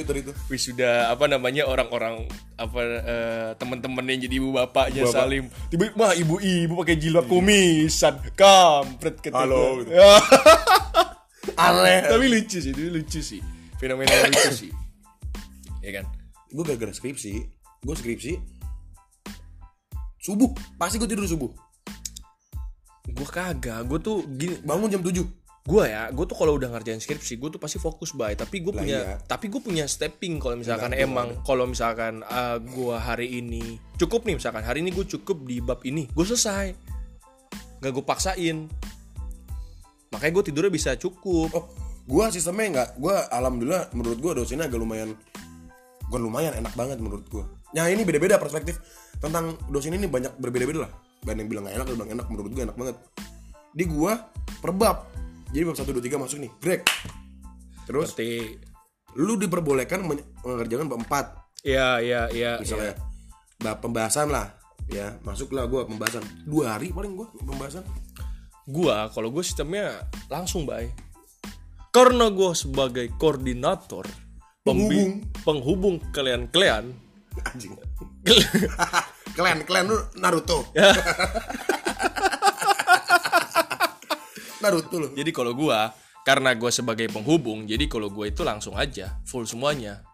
wisuda 0.50 0.92
apa 1.12 1.24
namanya 1.30 1.68
orang-orang 1.68 2.26
apa 2.58 2.80
eh, 2.82 3.50
teman-teman 3.56 4.04
yang 4.08 4.20
jadi 4.26 4.34
ibu 4.42 4.50
bapaknya 4.54 5.06
Bapak. 5.06 5.14
salim. 5.14 5.44
Tiba 5.70 5.94
mah 5.94 6.12
ibu-ibu 6.18 6.74
pakai 6.82 6.96
jilbab 6.98 7.26
kumisan 7.30 8.18
kampret 8.34 9.22
ketika. 9.22 9.46
Halo. 9.46 9.84
aneh 11.58 12.04
tapi 12.06 12.24
lucu 12.28 12.58
sih 12.58 12.72
itu 12.74 12.90
lucu 12.90 13.20
sih. 13.22 13.40
Fenomena 13.78 14.12
lucu 14.26 14.52
sih. 14.66 14.72
Ya 15.78 16.02
kan? 16.02 16.10
Gue 16.52 16.66
gara-gara 16.66 16.92
skripsi 16.92 17.32
gue 17.80 17.94
skripsi 17.94 18.32
subuh. 20.20 20.50
Pasti 20.76 20.98
gue 21.00 21.08
tidur 21.08 21.24
subuh. 21.24 21.48
Gue 23.08 23.24
kagak 23.30 23.86
gue 23.88 23.98
tuh 24.02 24.26
gini 24.26 24.60
bangun 24.66 24.92
jam 24.92 25.00
7 25.00 25.38
gue 25.68 25.84
ya 25.84 26.08
gue 26.08 26.24
tuh 26.24 26.32
kalau 26.32 26.56
udah 26.56 26.72
ngerjain 26.72 26.96
skripsi 26.96 27.36
gue 27.36 27.48
tuh 27.52 27.60
pasti 27.60 27.76
fokus 27.76 28.16
bay. 28.16 28.32
Tapi 28.32 28.64
gue 28.64 28.72
punya 28.72 28.98
iya. 29.04 29.14
tapi 29.20 29.52
gue 29.52 29.60
punya 29.60 29.84
stepping 29.84 30.40
kalau 30.40 30.56
misalkan 30.56 30.96
Enggak, 30.96 31.04
emang 31.04 31.28
kalau 31.44 31.68
misalkan 31.68 32.24
uh, 32.24 32.56
gue 32.56 32.96
hari 32.96 33.44
ini 33.44 33.76
cukup 34.00 34.24
nih 34.24 34.40
misalkan 34.40 34.64
hari 34.64 34.80
ini 34.80 34.96
gue 34.96 35.04
cukup 35.04 35.44
di 35.44 35.60
bab 35.60 35.84
ini 35.84 36.08
gue 36.08 36.24
selesai. 36.24 36.72
Nggak 37.84 37.92
gue 37.92 38.04
paksain. 38.08 38.56
Makanya 40.08 40.32
gue 40.40 40.44
tidurnya 40.48 40.72
bisa 40.72 40.96
cukup. 40.96 41.52
Oh 41.52 41.66
gue 42.08 42.24
sistemnya 42.32 42.66
nggak 42.72 42.88
gue 43.04 43.16
alhamdulillah 43.36 43.92
menurut 43.92 44.16
gue 44.16 44.32
dosennya 44.40 44.64
agak 44.64 44.80
lumayan 44.80 45.12
bukan 46.08 46.24
lumayan 46.24 46.56
enak 46.56 46.72
banget 46.72 46.96
menurut 47.04 47.28
gue 47.28 47.44
nah 47.76 47.84
ini 47.84 48.00
beda-beda 48.00 48.40
perspektif 48.40 48.80
tentang 49.18 49.58
dosen 49.66 49.94
ini 49.94 50.06
banyak 50.06 50.38
berbeda-beda 50.38 50.86
lah. 50.86 50.92
Banyak 51.26 51.38
yang 51.44 51.50
bilang 51.50 51.62
nggak 51.66 51.74
enak 51.74 51.84
ada 51.84 51.90
yang 51.90 51.98
bilang 51.98 52.12
enak 52.14 52.26
menurut 52.30 52.50
gue 52.54 52.62
enak 52.62 52.76
banget. 52.78 52.96
Di 53.74 53.84
gue 53.84 54.12
per 54.62 54.72
bab 54.74 54.96
jadi 55.48 55.62
bab 55.64 55.76
satu 55.76 55.90
dua 55.92 56.04
tiga 56.04 56.16
masuk 56.16 56.38
nih. 56.40 56.52
Break 56.60 56.82
terus? 57.84 58.12
Seperti 58.12 58.60
lu 59.16 59.34
diperbolehkan 59.34 60.04
men- 60.04 60.26
mengerjakan 60.44 60.86
bab 60.86 61.00
empat. 61.02 61.26
Ya 61.64 61.98
ya 61.98 62.28
ya 62.30 62.60
misalnya 62.60 62.94
bab 63.58 63.80
pembahasan 63.80 64.28
lah. 64.28 64.54
Ya 64.88 65.16
masuklah 65.20 65.68
gue 65.68 65.84
pembahasan. 65.84 66.24
Dua 66.44 66.76
hari 66.76 66.92
paling 66.92 67.16
gue 67.16 67.26
pembahasan. 67.40 67.84
Gue 68.68 68.92
kalau 69.12 69.28
gue 69.32 69.40
sistemnya 69.40 70.04
langsung 70.28 70.64
bay. 70.64 70.92
Karena 71.88 72.28
gue 72.28 72.52
sebagai 72.52 73.08
koordinator 73.16 74.04
pembi- 74.60 75.24
penghubung. 75.42 75.98
kalian-kalian. 76.12 76.92
Anjing. 77.48 77.72
Kalian 79.38 79.62
kalian 79.62 79.86
lu 79.86 79.98
Naruto 80.18 80.66
Naruto 84.60 84.96
lu 84.96 85.08
Jadi 85.12 85.30
kalau 85.30 85.52
gua 85.52 85.92
karena 86.20 86.52
gua 86.52 86.68
sebagai 86.68 87.08
penghubung, 87.08 87.64
jadi 87.64 87.86
kalau 87.86 88.08
gua 88.08 88.26
itu 88.26 88.42
langsung 88.42 88.74
aja 88.74 89.16
full 89.22 89.44
semuanya. 89.44 90.04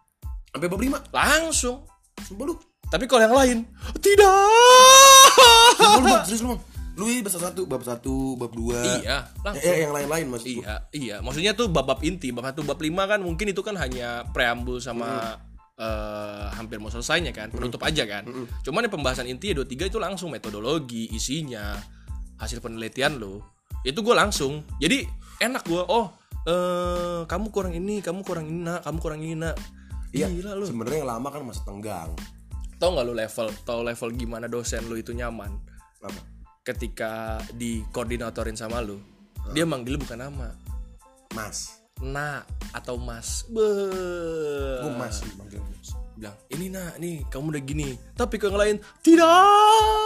sampai 0.47 0.65
bab 0.65 0.79
lima 0.79 0.99
Langsung. 1.09 1.83
sumpah 2.17 2.45
lu 2.45 2.55
Tapi 2.85 3.03
kalau 3.05 3.21
yang 3.21 3.35
lain 3.35 3.57
tidak. 3.99 4.47
sumpah 5.75 5.93
lu 5.93 6.05
bang 6.05 6.23
serius 6.23 6.41
lu 6.41 6.49
bang 6.49 6.61
lu 6.95 7.05
ini 7.05 7.19
bab 7.19 7.33
satu 7.33 7.61
bab 7.65 7.83
satu 7.83 8.15
bab 8.35 8.51
dua 8.51 8.79
iya, 8.97 9.27
Eh, 9.27 9.43
langsung. 9.43 9.67
eh, 9.67 9.77
yang 9.81 9.91
lain-lain 9.91 10.25
maksud 10.29 10.47
gua. 10.47 10.63
Iya, 10.63 10.75
iya. 10.93 11.15
Maksudnya 11.19 11.51
tuh 11.51 11.67
bab-bab 11.67 11.99
inti, 12.01 12.31
bab 12.31 12.45
satu, 12.45 12.63
bab 12.63 12.79
lima 12.79 13.03
kan 13.03 13.19
mungkin 13.19 13.51
itu 13.51 13.59
kan 13.59 13.75
hanya 13.75 14.23
preambul 14.29 14.79
sama 14.79 15.35
eh, 15.75 16.45
hampir 16.53 16.79
mau 16.79 16.87
selesainya 16.87 17.33
kan, 17.33 17.51
penutup 17.51 17.83
aja 17.83 18.07
kan. 18.07 18.23
Cuman 18.63 18.87
yang 18.87 18.93
pembahasan 18.93 19.27
inti 19.27 19.51
ya 19.51 19.59
dua 19.59 19.67
tiga 19.67 19.83
itu 19.83 19.99
langsung 19.99 20.31
metodologi, 20.31 21.11
isinya, 21.11 21.75
hasil 22.37 22.63
penelitian 22.63 23.19
lo. 23.19 23.54
Itu 23.85 24.01
gue 24.01 24.15
langsung. 24.17 24.65
Jadi 24.81 25.05
enak 25.37 25.63
gue. 25.69 25.81
Oh, 25.85 26.09
eh 26.49 27.21
kamu 27.29 27.53
kurang 27.53 27.77
ini, 27.77 28.01
kamu 28.01 28.25
kurang 28.25 28.49
ini, 28.49 28.65
nak, 28.65 28.81
kamu 28.81 28.97
kurang 28.97 29.21
ini, 29.21 29.37
nak. 29.37 29.55
iya 30.15 30.25
Gila 30.31 30.57
lu. 30.57 30.65
sebenarnya 30.65 31.05
yang 31.05 31.11
lama 31.19 31.27
kan 31.27 31.43
masa 31.43 31.61
tenggang 31.67 32.15
Tau 32.79 32.95
nggak 32.95 33.05
lu 33.07 33.13
level, 33.15 33.47
tau 33.67 33.83
level 33.83 34.09
gimana 34.15 34.47
dosen 34.47 34.83
lu 34.87 34.95
itu 34.95 35.11
nyaman 35.15 35.51
apa 36.05 36.21
ketika 36.65 37.41
dikoordinatorin 37.53 38.57
sama 38.57 38.81
lu. 38.81 38.97
Dia 39.53 39.69
manggil 39.69 40.01
bukan 40.01 40.17
nama, 40.17 40.49
mas 41.37 41.85
nak 42.01 42.49
atau 42.73 42.97
mas. 42.97 43.45
Be. 43.49 43.69
gua 44.81 44.91
mas 44.97 45.21
sih 45.21 45.29
manggil 45.37 45.61
mas 45.61 46.04
bilang 46.15 46.35
ini 46.47 46.71
nak 46.71 46.95
nih 46.95 47.27
kamu 47.27 47.45
udah 47.51 47.63
gini. 47.67 47.89
Tapi 48.15 48.35
ke 48.39 48.47
yang 48.47 48.55
lain 48.55 48.75
tidak! 49.03 49.27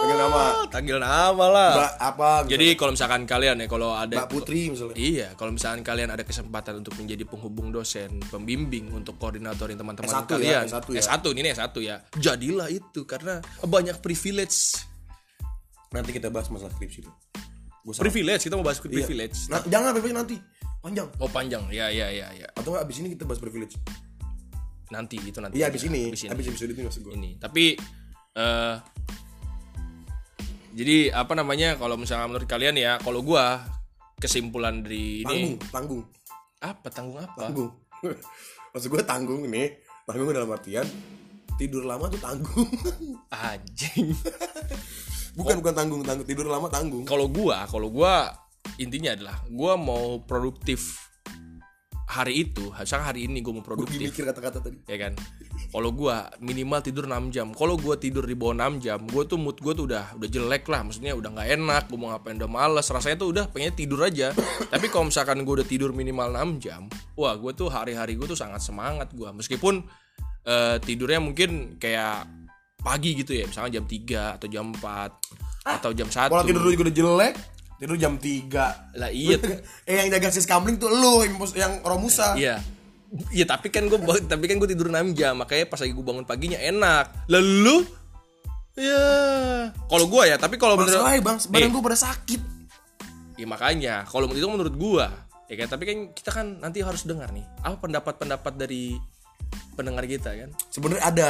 Panggil 0.02 0.18
nama. 0.18 0.42
panggil 0.66 0.98
nama 0.98 1.44
lah. 1.46 1.72
Mbak 1.78 1.92
apa 2.02 2.30
gitu. 2.42 2.50
jadi 2.58 2.66
kalau 2.74 2.90
misalkan 2.98 3.22
kalian 3.30 3.56
ya 3.62 3.66
kalau 3.70 3.90
ada 3.94 4.16
mbak 4.18 4.28
putri 4.28 4.60
misalnya. 4.74 4.96
Iya 4.98 5.28
kalau 5.38 5.54
misalkan 5.54 5.80
kalian 5.86 6.10
ada 6.10 6.24
kesempatan 6.26 6.82
untuk 6.82 6.98
menjadi 6.98 7.22
penghubung 7.22 7.70
dosen 7.70 8.18
pembimbing 8.26 8.90
untuk 8.90 9.14
koordinatorin 9.22 9.78
teman-teman 9.78 10.10
S1 10.10 10.18
ya, 10.18 10.26
kalian. 10.26 10.64
S1 10.66 10.86
ya. 10.90 11.00
S1 11.06 11.24
ini 11.30 11.40
nih 11.46 11.52
S1 11.54 11.74
ya. 11.78 11.96
Jadilah 12.18 12.68
itu 12.68 13.00
karena 13.06 13.38
banyak 13.62 13.96
privilege. 14.02 14.82
Nanti 15.94 16.10
kita 16.10 16.26
bahas 16.34 16.50
masalah 16.50 16.74
skripsi 16.74 17.06
itu. 17.06 17.10
Privilege 18.02 18.42
kita 18.50 18.54
mau 18.58 18.66
bahas 18.66 18.82
Iya. 18.82 18.92
privilege. 19.02 19.38
Nah, 19.46 19.62
jangan 19.66 19.94
privilege 19.94 20.18
nanti. 20.18 20.36
Panjang. 20.80 21.08
Oh 21.22 21.30
panjang. 21.30 21.62
Ya 21.70 21.86
ya 21.92 22.10
ya 22.10 22.34
ya 22.34 22.48
atau 22.56 22.74
abis 22.74 22.98
ini 22.98 23.14
kita 23.14 23.28
bahas 23.28 23.38
privilege 23.38 23.78
nanti 24.90 25.16
itu 25.22 25.38
nanti 25.38 25.56
iya 25.56 25.70
aja. 25.70 25.78
abis 25.78 25.86
ini. 25.86 26.10
Abis 26.10 26.22
ini. 26.26 26.30
abis 26.34 26.46
episode 26.50 26.70
ini 26.74 26.82
maksud 26.86 27.02
gue 27.06 27.14
ini. 27.14 27.30
Tapi 27.38 27.64
eh 28.34 28.76
jadi 30.70 31.10
apa 31.10 31.34
namanya 31.34 31.74
kalau 31.74 31.98
misalnya 31.98 32.30
menurut 32.30 32.46
kalian 32.46 32.78
ya 32.78 33.02
kalau 33.02 33.26
gua 33.26 33.66
kesimpulan 34.22 34.86
dari 34.86 35.26
ini 35.26 35.58
tanggung 35.58 35.58
tanggung. 35.74 36.02
Apa? 36.60 36.86
Tanggung 36.92 37.18
apa? 37.18 37.40
Tanggung. 37.48 37.70
Maksud 38.76 38.88
gue 38.92 39.02
tanggung 39.02 39.42
nih. 39.50 39.82
Tanggung 40.06 40.30
dalam 40.30 40.50
artian 40.54 40.86
tidur 41.58 41.84
lama 41.84 42.06
tuh 42.06 42.20
tanggung. 42.22 42.70
Anjing. 43.50 44.14
Bukan 45.34 45.58
bukan 45.58 45.74
tanggung 45.74 46.02
tanggung. 46.06 46.26
Tidur 46.28 46.46
lama 46.46 46.70
tanggung. 46.70 47.02
Kalau 47.02 47.26
gua 47.26 47.66
kalau 47.66 47.90
gua 47.90 48.30
intinya 48.78 49.12
adalah 49.12 49.36
gua 49.50 49.74
mau 49.74 50.22
produktif 50.22 51.09
hari 52.10 52.42
itu 52.42 52.74
misalnya 52.74 53.14
hari 53.14 53.30
ini 53.30 53.38
gua 53.38 53.54
mau 53.54 53.62
gue 53.62 53.70
produktif. 53.70 54.02
mikir 54.02 54.26
kata-kata 54.26 54.58
tadi. 54.58 54.82
Ya 54.90 54.98
kan? 54.98 55.14
Kalau 55.70 55.94
gua 55.94 56.26
minimal 56.42 56.82
tidur 56.82 57.06
6 57.06 57.30
jam. 57.30 57.54
Kalau 57.54 57.78
gua 57.78 57.94
tidur 57.94 58.26
di 58.26 58.34
bawah 58.34 58.74
6 58.74 58.82
jam 58.82 58.98
gua 59.06 59.22
tuh 59.22 59.38
mood 59.38 59.62
gua 59.62 59.72
tuh 59.78 59.86
udah 59.86 60.18
udah 60.18 60.28
jelek 60.28 60.66
lah. 60.66 60.82
Maksudnya 60.82 61.14
udah 61.14 61.30
nggak 61.30 61.48
enak 61.54 61.82
gua 61.86 61.98
mau 62.02 62.08
ngapain 62.10 62.34
udah 62.42 62.50
males. 62.50 62.86
Rasanya 62.90 63.16
tuh 63.22 63.30
udah 63.30 63.44
pengen 63.54 63.72
tidur 63.78 64.02
aja. 64.02 64.34
Tapi 64.74 64.90
kalau 64.90 65.06
misalkan 65.06 65.46
gua 65.46 65.62
udah 65.62 65.68
tidur 65.70 65.94
minimal 65.94 66.34
6 66.58 66.66
jam 66.66 66.90
wah 67.14 67.38
gua 67.38 67.54
tuh 67.54 67.70
hari-hari 67.70 68.18
gua 68.18 68.26
tuh 68.26 68.38
sangat 68.38 68.58
semangat 68.58 69.14
gua. 69.14 69.30
Meskipun 69.30 69.86
eh, 70.50 70.76
tidurnya 70.82 71.22
mungkin 71.22 71.78
kayak 71.78 72.26
pagi 72.82 73.14
gitu 73.14 73.38
ya. 73.38 73.46
Misalnya 73.46 73.78
jam 73.78 73.86
3 73.86 74.34
atau 74.42 74.48
jam 74.50 74.66
4 74.74 75.50
atau 75.60 75.90
jam 75.92 76.08
1 76.08 76.32
pola 76.32 76.42
tidur 76.42 76.64
juga 76.66 76.88
udah 76.88 76.96
jelek 76.96 77.34
tidur 77.80 77.96
jam 77.96 78.20
3 78.20 79.00
lah 79.00 79.10
iya. 79.10 79.40
Eh 79.88 79.96
yang 79.96 80.12
jaga 80.12 80.28
sis 80.28 80.44
kamling 80.44 80.76
tuh 80.76 80.92
lu 80.92 81.24
yang, 81.24 81.34
yang 81.56 81.72
romusa. 81.80 82.36
Iya. 82.36 82.60
Iya 83.32 83.44
tapi 83.48 83.72
kan 83.72 83.88
gue 83.88 83.98
tapi 84.28 84.44
kan 84.46 84.60
gue 84.60 84.68
tidur 84.70 84.92
6 84.92 85.16
jam 85.16 85.34
makanya 85.34 85.66
pas 85.66 85.80
lagi 85.80 85.96
gue 85.96 86.04
bangun 86.04 86.28
paginya 86.28 86.60
enak. 86.60 87.26
Lalu 87.32 87.88
ya 88.76 89.08
kalau 89.72 90.06
gue 90.06 90.22
ya 90.28 90.36
tapi 90.36 90.60
kalau 90.60 90.76
menurut 90.76 91.02
bang 91.24 91.40
badan 91.40 91.66
Eh, 91.66 91.72
gue 91.72 91.82
pada 91.82 91.98
sakit. 91.98 92.40
Ya 93.40 93.46
makanya. 93.48 94.04
Kalau 94.04 94.28
itu 94.28 94.46
menurut 94.46 94.76
gue 94.76 95.06
ya 95.50 95.54
kan 95.58 95.66
tapi 95.72 95.82
kan 95.88 95.96
kita 96.14 96.30
kan 96.30 96.46
nanti 96.62 96.78
harus 96.78 97.02
dengar 97.02 97.34
nih 97.34 97.42
apa 97.66 97.74
pendapat-pendapat 97.80 98.52
dari 98.60 98.94
pendengar 99.72 100.04
kita 100.04 100.36
kan? 100.36 100.52
Sebenarnya 100.68 101.02
ada 101.02 101.28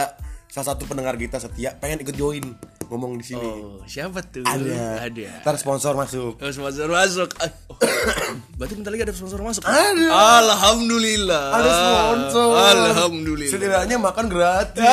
salah 0.50 0.74
satu 0.74 0.82
pendengar 0.90 1.14
kita 1.14 1.38
setia 1.38 1.78
pengen 1.78 2.02
ikut 2.02 2.18
join 2.18 2.42
ngomong 2.90 3.22
di 3.22 3.24
sini. 3.24 3.46
Oh, 3.46 3.78
siapa 3.86 4.18
tuh? 4.26 4.42
Ada. 4.42 5.06
Ada. 5.06 5.46
Ntar 5.46 5.56
sponsor 5.62 5.94
masuk. 5.94 6.34
Oh, 6.42 6.50
sponsor 6.50 6.90
masuk. 6.90 7.30
Ah, 7.38 7.46
oh. 7.70 7.78
Berarti 8.58 8.74
bentar 8.74 8.90
lagi 8.90 9.06
ada 9.06 9.14
sponsor 9.14 9.38
masuk. 9.46 9.62
Ada. 9.62 10.06
Alhamdulillah. 10.42 11.44
Ada 11.54 11.70
sponsor. 11.70 12.50
Alhamdulillah. 12.58 13.54
Setidaknya 13.54 13.96
makan 14.02 14.26
gratis. 14.26 14.82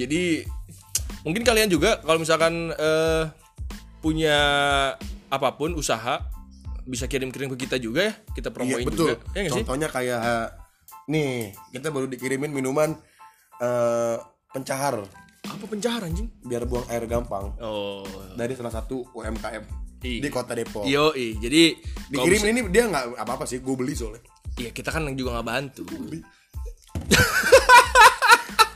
Jadi 0.00 0.42
mungkin 1.22 1.42
kalian 1.46 1.70
juga 1.70 2.02
kalau 2.02 2.18
misalkan 2.18 2.74
eh, 2.74 3.30
punya 4.02 4.38
apa 5.30 5.48
pun 5.54 5.78
usaha 5.78 6.18
bisa 6.82 7.06
kirim-kirim 7.06 7.46
ke 7.54 7.70
kita 7.70 7.78
juga 7.78 8.10
ya. 8.10 8.14
Kita 8.34 8.50
iya 8.50 8.56
promoin 8.58 8.84
betul. 8.90 9.14
juga. 9.14 9.14
Ya 9.38 9.46
nggak 9.46 9.52
sih? 9.54 9.62
Contohnya 9.62 9.86
kayak 9.86 10.20
nih 11.06 11.54
kita 11.70 11.94
baru 11.94 12.10
dikirimin 12.10 12.50
minuman 12.50 12.98
eh, 13.62 14.16
pencahar 14.50 15.00
Apa 15.42 15.64
penjara 15.64 16.04
anjing? 16.04 16.28
biar 16.40 16.62
buang 16.64 16.84
air 16.86 17.04
gampang 17.04 17.54
Oh. 17.58 18.04
dari 18.34 18.52
salah 18.52 18.70
satu 18.70 19.06
UMKM 19.12 19.64
Iya. 20.00 20.20
di 20.20 20.28
kota 20.28 20.52
Depok. 20.52 20.84
Yo, 20.84 21.12
jadi 21.12 21.76
kalau 22.08 22.24
Dikirim 22.24 22.42
ini 22.48 22.60
dia 22.68 22.84
nggak 22.86 23.04
apa 23.16 23.32
apa 23.36 23.44
sih, 23.44 23.60
gue 23.60 23.74
beli 23.74 23.92
soalnya. 23.92 24.24
Iya 24.56 24.70
kita 24.70 24.88
kan 24.88 25.04
juga 25.10 25.36
nggak 25.36 25.46
bantu. 25.46 25.84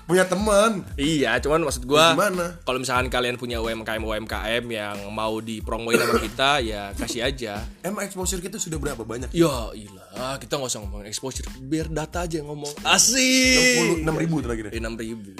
Punya 0.04 0.28
teman. 0.28 0.84
Iya, 0.94 1.40
cuman 1.40 1.64
maksud 1.64 1.88
gua 1.88 2.12
Gimana? 2.12 2.60
kalau 2.60 2.76
misalkan 2.76 3.08
kalian 3.08 3.40
punya 3.40 3.56
UMKM 3.56 4.04
UMKM 4.04 4.64
yang 4.68 5.08
mau 5.08 5.40
dipromoin 5.40 5.96
sama 5.96 6.20
kita 6.20 6.60
ya 6.70 6.92
kasih 6.92 7.24
aja. 7.24 7.64
Emang 7.80 8.04
exposure 8.04 8.36
kita 8.36 8.60
sudah 8.60 8.76
berapa 8.76 9.00
banyak? 9.00 9.32
Ya 9.32 9.72
ilah, 9.72 10.36
kita 10.36 10.60
nggak 10.60 10.68
usah 10.68 10.84
ngomongin 10.84 11.08
exposure, 11.08 11.48
biar 11.58 11.88
data 11.88 12.20
aja 12.20 12.36
yang 12.36 12.52
ngomong. 12.52 12.68
Asik. 12.84 14.04
66 14.04 14.12
ribu 14.20 14.36
terakhir. 14.44 14.64
ya? 14.68 14.72
Enam 14.76 14.92
ribu. 14.92 15.32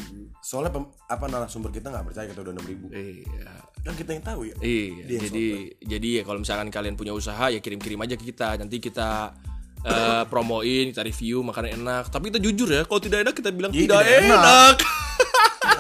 Soalnya 0.55 0.71
pem- 0.71 0.87
apa 1.05 1.25
narasumber 1.27 1.69
kita 1.69 1.91
nggak 1.91 2.07
percaya 2.07 2.31
kita 2.31 2.41
udah 2.41 2.55
6 2.55 2.63
ribu. 2.65 2.87
Iya. 2.89 3.51
Dan 3.83 3.93
kita 3.93 4.11
yang 4.15 4.23
tahu 4.23 4.41
ya. 4.47 4.55
Iya, 4.57 5.05
Dia 5.05 5.19
jadi 5.27 5.47
jadi 5.83 6.09
ya 6.09 6.23
kalau 6.23 6.39
misalkan 6.39 6.71
kalian 6.71 6.95
punya 6.95 7.11
usaha 7.11 7.51
ya 7.51 7.59
kirim-kirim 7.59 7.99
aja 7.99 8.15
ke 8.15 8.23
kita. 8.25 8.55
Nanti 8.55 8.79
kita 8.79 9.35
eh, 9.83 10.23
promoin, 10.31 10.95
kita 10.95 11.03
review 11.03 11.43
makanan 11.43 11.83
enak. 11.83 12.05
Tapi 12.09 12.31
kita 12.31 12.39
jujur 12.39 12.71
ya, 12.71 12.87
kalau 12.87 13.03
tidak 13.03 13.27
enak 13.27 13.35
kita 13.35 13.51
bilang 13.51 13.75
Iya, 13.75 13.83
tidak, 13.83 14.01
tidak 14.01 14.19
enak. 14.23 14.39
enak. 14.39 14.77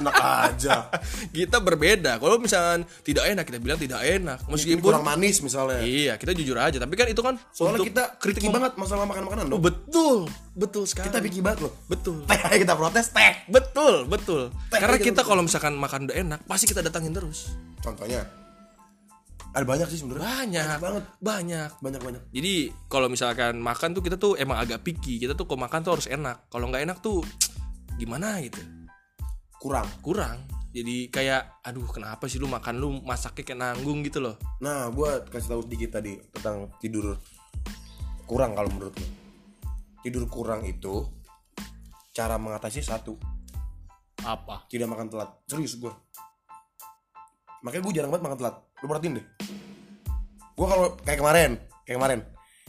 Enak 0.01 0.15
aja. 0.19 0.75
kita 1.37 1.59
berbeda. 1.59 2.19
Kalau 2.19 2.37
misalkan 2.39 2.83
tidak 3.03 3.31
enak 3.31 3.45
kita 3.45 3.59
bilang 3.59 3.79
tidak 3.79 4.01
enak. 4.03 4.39
Ini 4.43 4.51
Meskipun 4.51 4.81
kurang 4.83 5.05
manis 5.05 5.39
misalnya. 5.41 5.81
Iya, 5.81 6.15
kita 6.17 6.33
jujur 6.33 6.57
aja. 6.57 6.79
Tapi 6.79 6.95
kan 6.95 7.07
itu 7.07 7.23
kan 7.23 7.35
Soalnya 7.51 7.83
untuk 7.83 7.89
kita 7.91 8.05
kritik 8.19 8.49
banget 8.49 8.75
masalah 8.75 9.05
makan-makanan 9.07 9.45
Oh, 9.49 9.57
loh. 9.57 9.61
betul, 9.63 10.19
betul 10.53 10.85
sekali. 10.85 11.09
Kita 11.09 11.19
picky 11.21 11.41
banget 11.41 11.69
loh. 11.69 11.73
betul. 11.87 12.25
Teh 12.25 12.39
kita 12.59 12.75
protes 12.75 13.07
teh. 13.11 13.35
Betul, 13.47 14.07
betul. 14.07 14.51
Teh 14.71 14.79
Karena 14.81 14.99
kita 14.99 15.21
kalau 15.23 15.43
misalkan 15.43 15.75
makan 15.77 16.11
udah 16.11 16.17
enak, 16.17 16.41
pasti 16.45 16.65
kita 16.67 16.81
datangin 16.81 17.13
terus. 17.13 17.55
Contohnya. 17.81 18.25
Ada 19.55 19.63
banyak 19.63 19.87
sih 19.87 20.03
sebenarnya. 20.03 20.27
Banyak, 20.27 20.79
banget. 20.83 21.05
banyak. 21.23 21.71
Banyak 21.79 22.01
banyak. 22.03 22.23
Jadi 22.35 22.55
kalau 22.91 23.07
misalkan 23.07 23.63
makan 23.63 23.95
tuh 23.95 24.03
kita 24.03 24.19
tuh 24.19 24.35
emang 24.35 24.59
agak 24.59 24.83
picky. 24.83 25.23
Kita 25.23 25.39
tuh 25.39 25.47
kalau 25.47 25.63
makan 25.63 25.79
tuh 25.79 25.93
harus 25.95 26.11
enak. 26.11 26.51
Kalau 26.51 26.67
nggak 26.67 26.83
enak 26.83 26.99
tuh 26.99 27.23
gimana 28.03 28.43
gitu. 28.43 28.59
Kurang. 29.65 29.89
Kurang. 30.05 30.45
Jadi 30.77 31.09
kayak 31.09 31.65
aduh 31.65 31.89
kenapa 31.89 32.29
sih 32.29 32.37
lu 32.37 32.45
makan 32.45 32.77
lu 32.77 33.01
masaknya 33.01 33.49
kayak 33.49 33.61
nanggung 33.65 34.05
gitu 34.05 34.21
loh. 34.21 34.37
Nah, 34.61 34.93
gua 34.93 35.25
kasih 35.25 35.57
tahu 35.57 35.65
sedikit 35.65 35.97
tadi 35.97 36.21
tentang 36.37 36.69
tidur 36.77 37.17
kurang 38.29 38.53
kalau 38.53 38.69
menurut 38.69 38.93
lo. 38.93 39.09
Tidur 40.05 40.29
kurang 40.29 40.69
itu 40.69 41.09
cara 42.13 42.37
mengatasi 42.37 42.85
satu, 42.85 43.17
Apa? 44.21 44.69
tidak 44.69 44.93
makan 44.93 45.09
telat. 45.09 45.33
Serius 45.49 45.81
gua. 45.81 45.97
Makanya 47.65 47.83
gue 47.89 47.95
jarang 47.97 48.13
banget 48.13 48.25
makan 48.29 48.39
telat. 48.45 48.57
Lu 48.85 48.87
perhatiin 48.93 49.17
deh. 49.17 49.27
Gua 50.53 50.67
kalau 50.69 50.87
kayak 51.01 51.19
kemarin, 51.25 51.51
kayak 51.89 51.97
kemarin 51.97 52.21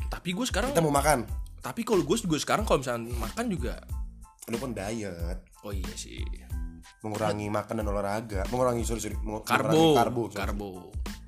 Tapi 0.07 0.29
gue 0.31 0.45
sekarang 0.47 0.71
kita 0.71 0.81
mau 0.81 0.95
makan. 0.95 1.27
tapi 1.59 1.81
kalau 1.81 2.05
gue 2.05 2.17
juga 2.17 2.37
sekarang 2.37 2.63
kalau 2.63 2.79
misalnya 2.79 3.09
makan 3.17 3.45
juga 3.49 3.81
Lu 4.45 4.61
kan 4.61 4.77
diet, 4.77 5.41
oh 5.65 5.73
iya 5.73 5.93
sih. 5.97 6.21
Mengurangi 7.05 7.47
makan 7.47 7.75
dan 7.77 7.85
olahraga, 7.85 8.41
mengurangi 8.49 8.81
sorry 8.81 8.97
sorry, 8.99 9.17
mengu- 9.21 9.45
Karbo, 9.45 9.69
mengurangi 9.69 9.93
karbo, 9.93 10.23
sorry. 10.33 10.39
karbo. 10.41 10.69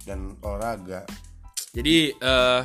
dan 0.08 0.20
olahraga. 0.42 1.00
Jadi 1.72 2.10
eh 2.12 2.62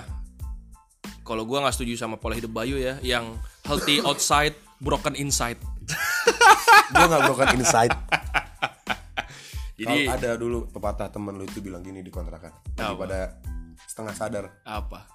kalau 1.21 1.45
gua 1.45 1.63
nggak 1.63 1.75
setuju 1.77 2.01
sama 2.01 2.17
pola 2.17 2.33
hidup 2.35 2.51
Bayu 2.51 2.81
ya, 2.81 2.97
yang 3.05 3.37
healthy 3.63 4.01
outside, 4.01 4.57
broken 4.81 5.13
inside. 5.15 5.61
Gua 6.95 7.07
nggak 7.09 7.23
broken 7.29 7.49
insight. 7.59 7.93
Jadi 9.83 10.07
Kalau 10.07 10.15
ada 10.15 10.31
dulu 10.39 10.59
pepatah 10.71 11.11
temen 11.11 11.35
lu 11.35 11.43
itu 11.43 11.59
bilang 11.59 11.83
gini 11.83 12.01
di 12.01 12.13
kontrakan 12.13 12.55
daripada 12.73 13.35
setengah 13.83 14.15
sadar. 14.15 14.45
apa? 14.63 15.09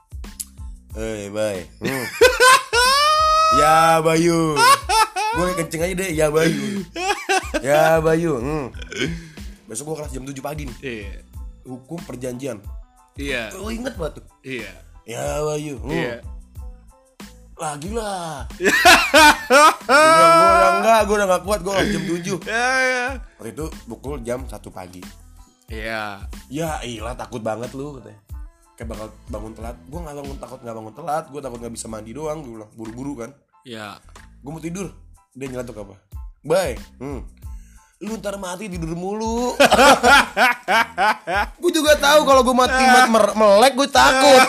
Eh, 0.97 1.29
bye. 1.29 1.61
Hmm. 1.79 2.05
ya 3.61 4.01
Bayu. 4.01 4.57
Gue 5.37 5.53
kenceng 5.55 5.85
aja 5.85 5.93
deh, 5.93 6.09
ya 6.11 6.27
Bayu. 6.27 6.81
Ya 7.67 7.99
Bayu. 7.99 8.39
Hmm. 8.39 8.67
Besok 9.67 9.91
gue 9.91 9.95
kelas 9.99 10.11
jam 10.15 10.23
7 10.23 10.39
pagi 10.39 10.63
nih. 10.71 10.77
Iya. 10.79 11.19
Hukum 11.67 11.99
perjanjian. 12.07 12.63
Iya. 13.19 13.51
Oh 13.59 13.67
inget 13.67 13.91
banget 13.99 14.23
tuh. 14.23 14.25
Iya. 14.39 14.71
Ya 15.03 15.43
Bayu. 15.43 15.75
Hmm. 15.83 15.91
Iya. 15.91 16.15
Lagi 17.57 17.89
lah. 17.91 18.47
gue 19.89 20.53
udah 20.55 20.71
enggak, 20.79 20.99
gue 21.09 21.15
udah 21.17 21.27
gak 21.27 21.43
kuat, 21.43 21.59
gue 21.65 21.73
jam 21.89 22.03
7 22.05 22.45
Ya, 22.45 22.69
ya. 22.85 23.05
Waktu 23.41 23.49
itu 23.57 23.65
pukul 23.89 24.21
jam 24.21 24.45
1 24.45 24.53
pagi 24.69 25.01
Iya. 25.67 26.23
Ya 26.53 26.69
ilah 26.85 27.17
takut 27.17 27.41
banget 27.41 27.73
lu 27.73 27.97
katanya 27.97 28.21
Kayak 28.77 28.93
bakal 28.93 29.07
bangun 29.33 29.53
telat 29.57 29.75
Gue 29.89 29.99
gak 30.05 30.15
bangun 30.21 30.37
takut 30.37 30.59
gak 30.61 30.75
bangun 30.77 30.93
telat 30.93 31.23
Gue 31.33 31.41
takut 31.41 31.57
gak 31.57 31.73
bisa 31.73 31.89
mandi 31.89 32.13
doang 32.13 32.45
Gue 32.45 32.61
bilang 32.61 32.71
buru-buru 32.77 33.13
kan 33.25 33.33
Iya. 33.65 33.97
Gue 34.45 34.51
mau 34.53 34.61
tidur 34.61 34.93
Dia 35.33 35.49
nyeletuk 35.49 35.81
apa 35.81 35.97
Bye 36.45 36.77
hmm. 37.01 37.19
Lu 37.97 38.13
ntar 38.15 38.37
mati 38.37 38.69
tidur 38.69 38.93
mulu 38.93 39.57
Gue 41.61 41.71
juga 41.73 41.97
tahu 41.97 42.19
kalau 42.23 42.45
gue 42.45 42.53
mati 42.53 42.77
mat 42.77 43.09
mer- 43.09 43.33
melek 43.33 43.73
gue 43.73 43.89
takut 43.89 44.41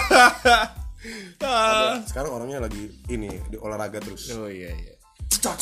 Ada- 1.40 2.04
Sekarang 2.12 2.30
orangnya 2.34 2.60
lagi 2.60 2.92
ini 3.08 3.32
di 3.48 3.56
olahraga 3.56 3.98
terus 3.98 4.28
Oh 4.32 4.46
iya 4.46 4.68
iya. 4.68 4.94
Cak 5.38 5.54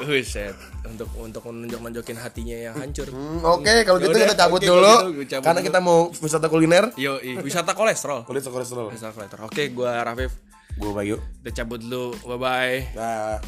Buset. 0.00 0.56
Untuk 0.88 1.08
untuk 1.20 1.42
menunjuk-nunjukin 1.44 2.16
hatinya 2.16 2.56
yang 2.56 2.74
hancur. 2.74 3.04
Hmm, 3.12 3.44
Oke, 3.44 3.84
kalau 3.84 4.00
gitu 4.00 4.14
Yaudah, 4.14 4.24
kita 4.24 4.34
cabut 4.40 4.56
oke, 4.56 4.66
dulu. 4.66 4.94
gitu, 5.12 5.36
cabut 5.36 5.44
karena 5.44 5.60
dulu. 5.60 5.68
kita 5.68 5.78
mau 5.84 5.98
wisata 6.08 6.46
kuliner. 6.48 6.84
Yo, 6.96 7.20
wisata 7.44 7.76
kolesterol. 7.76 8.24
Kulit 8.30 8.40
kolesterol. 8.40 8.88
Wisata 8.88 9.12
kolesterol. 9.12 9.44
Oke, 9.52 9.68
gua 9.68 10.00
Rafif. 10.00 10.32
Gue 10.74 10.90
Bayu. 10.96 11.16
Kita 11.44 11.62
cabut 11.62 11.78
dulu. 11.82 12.16
Bye 12.24 12.38
bye. 12.40 12.78
Nah. 12.96 13.38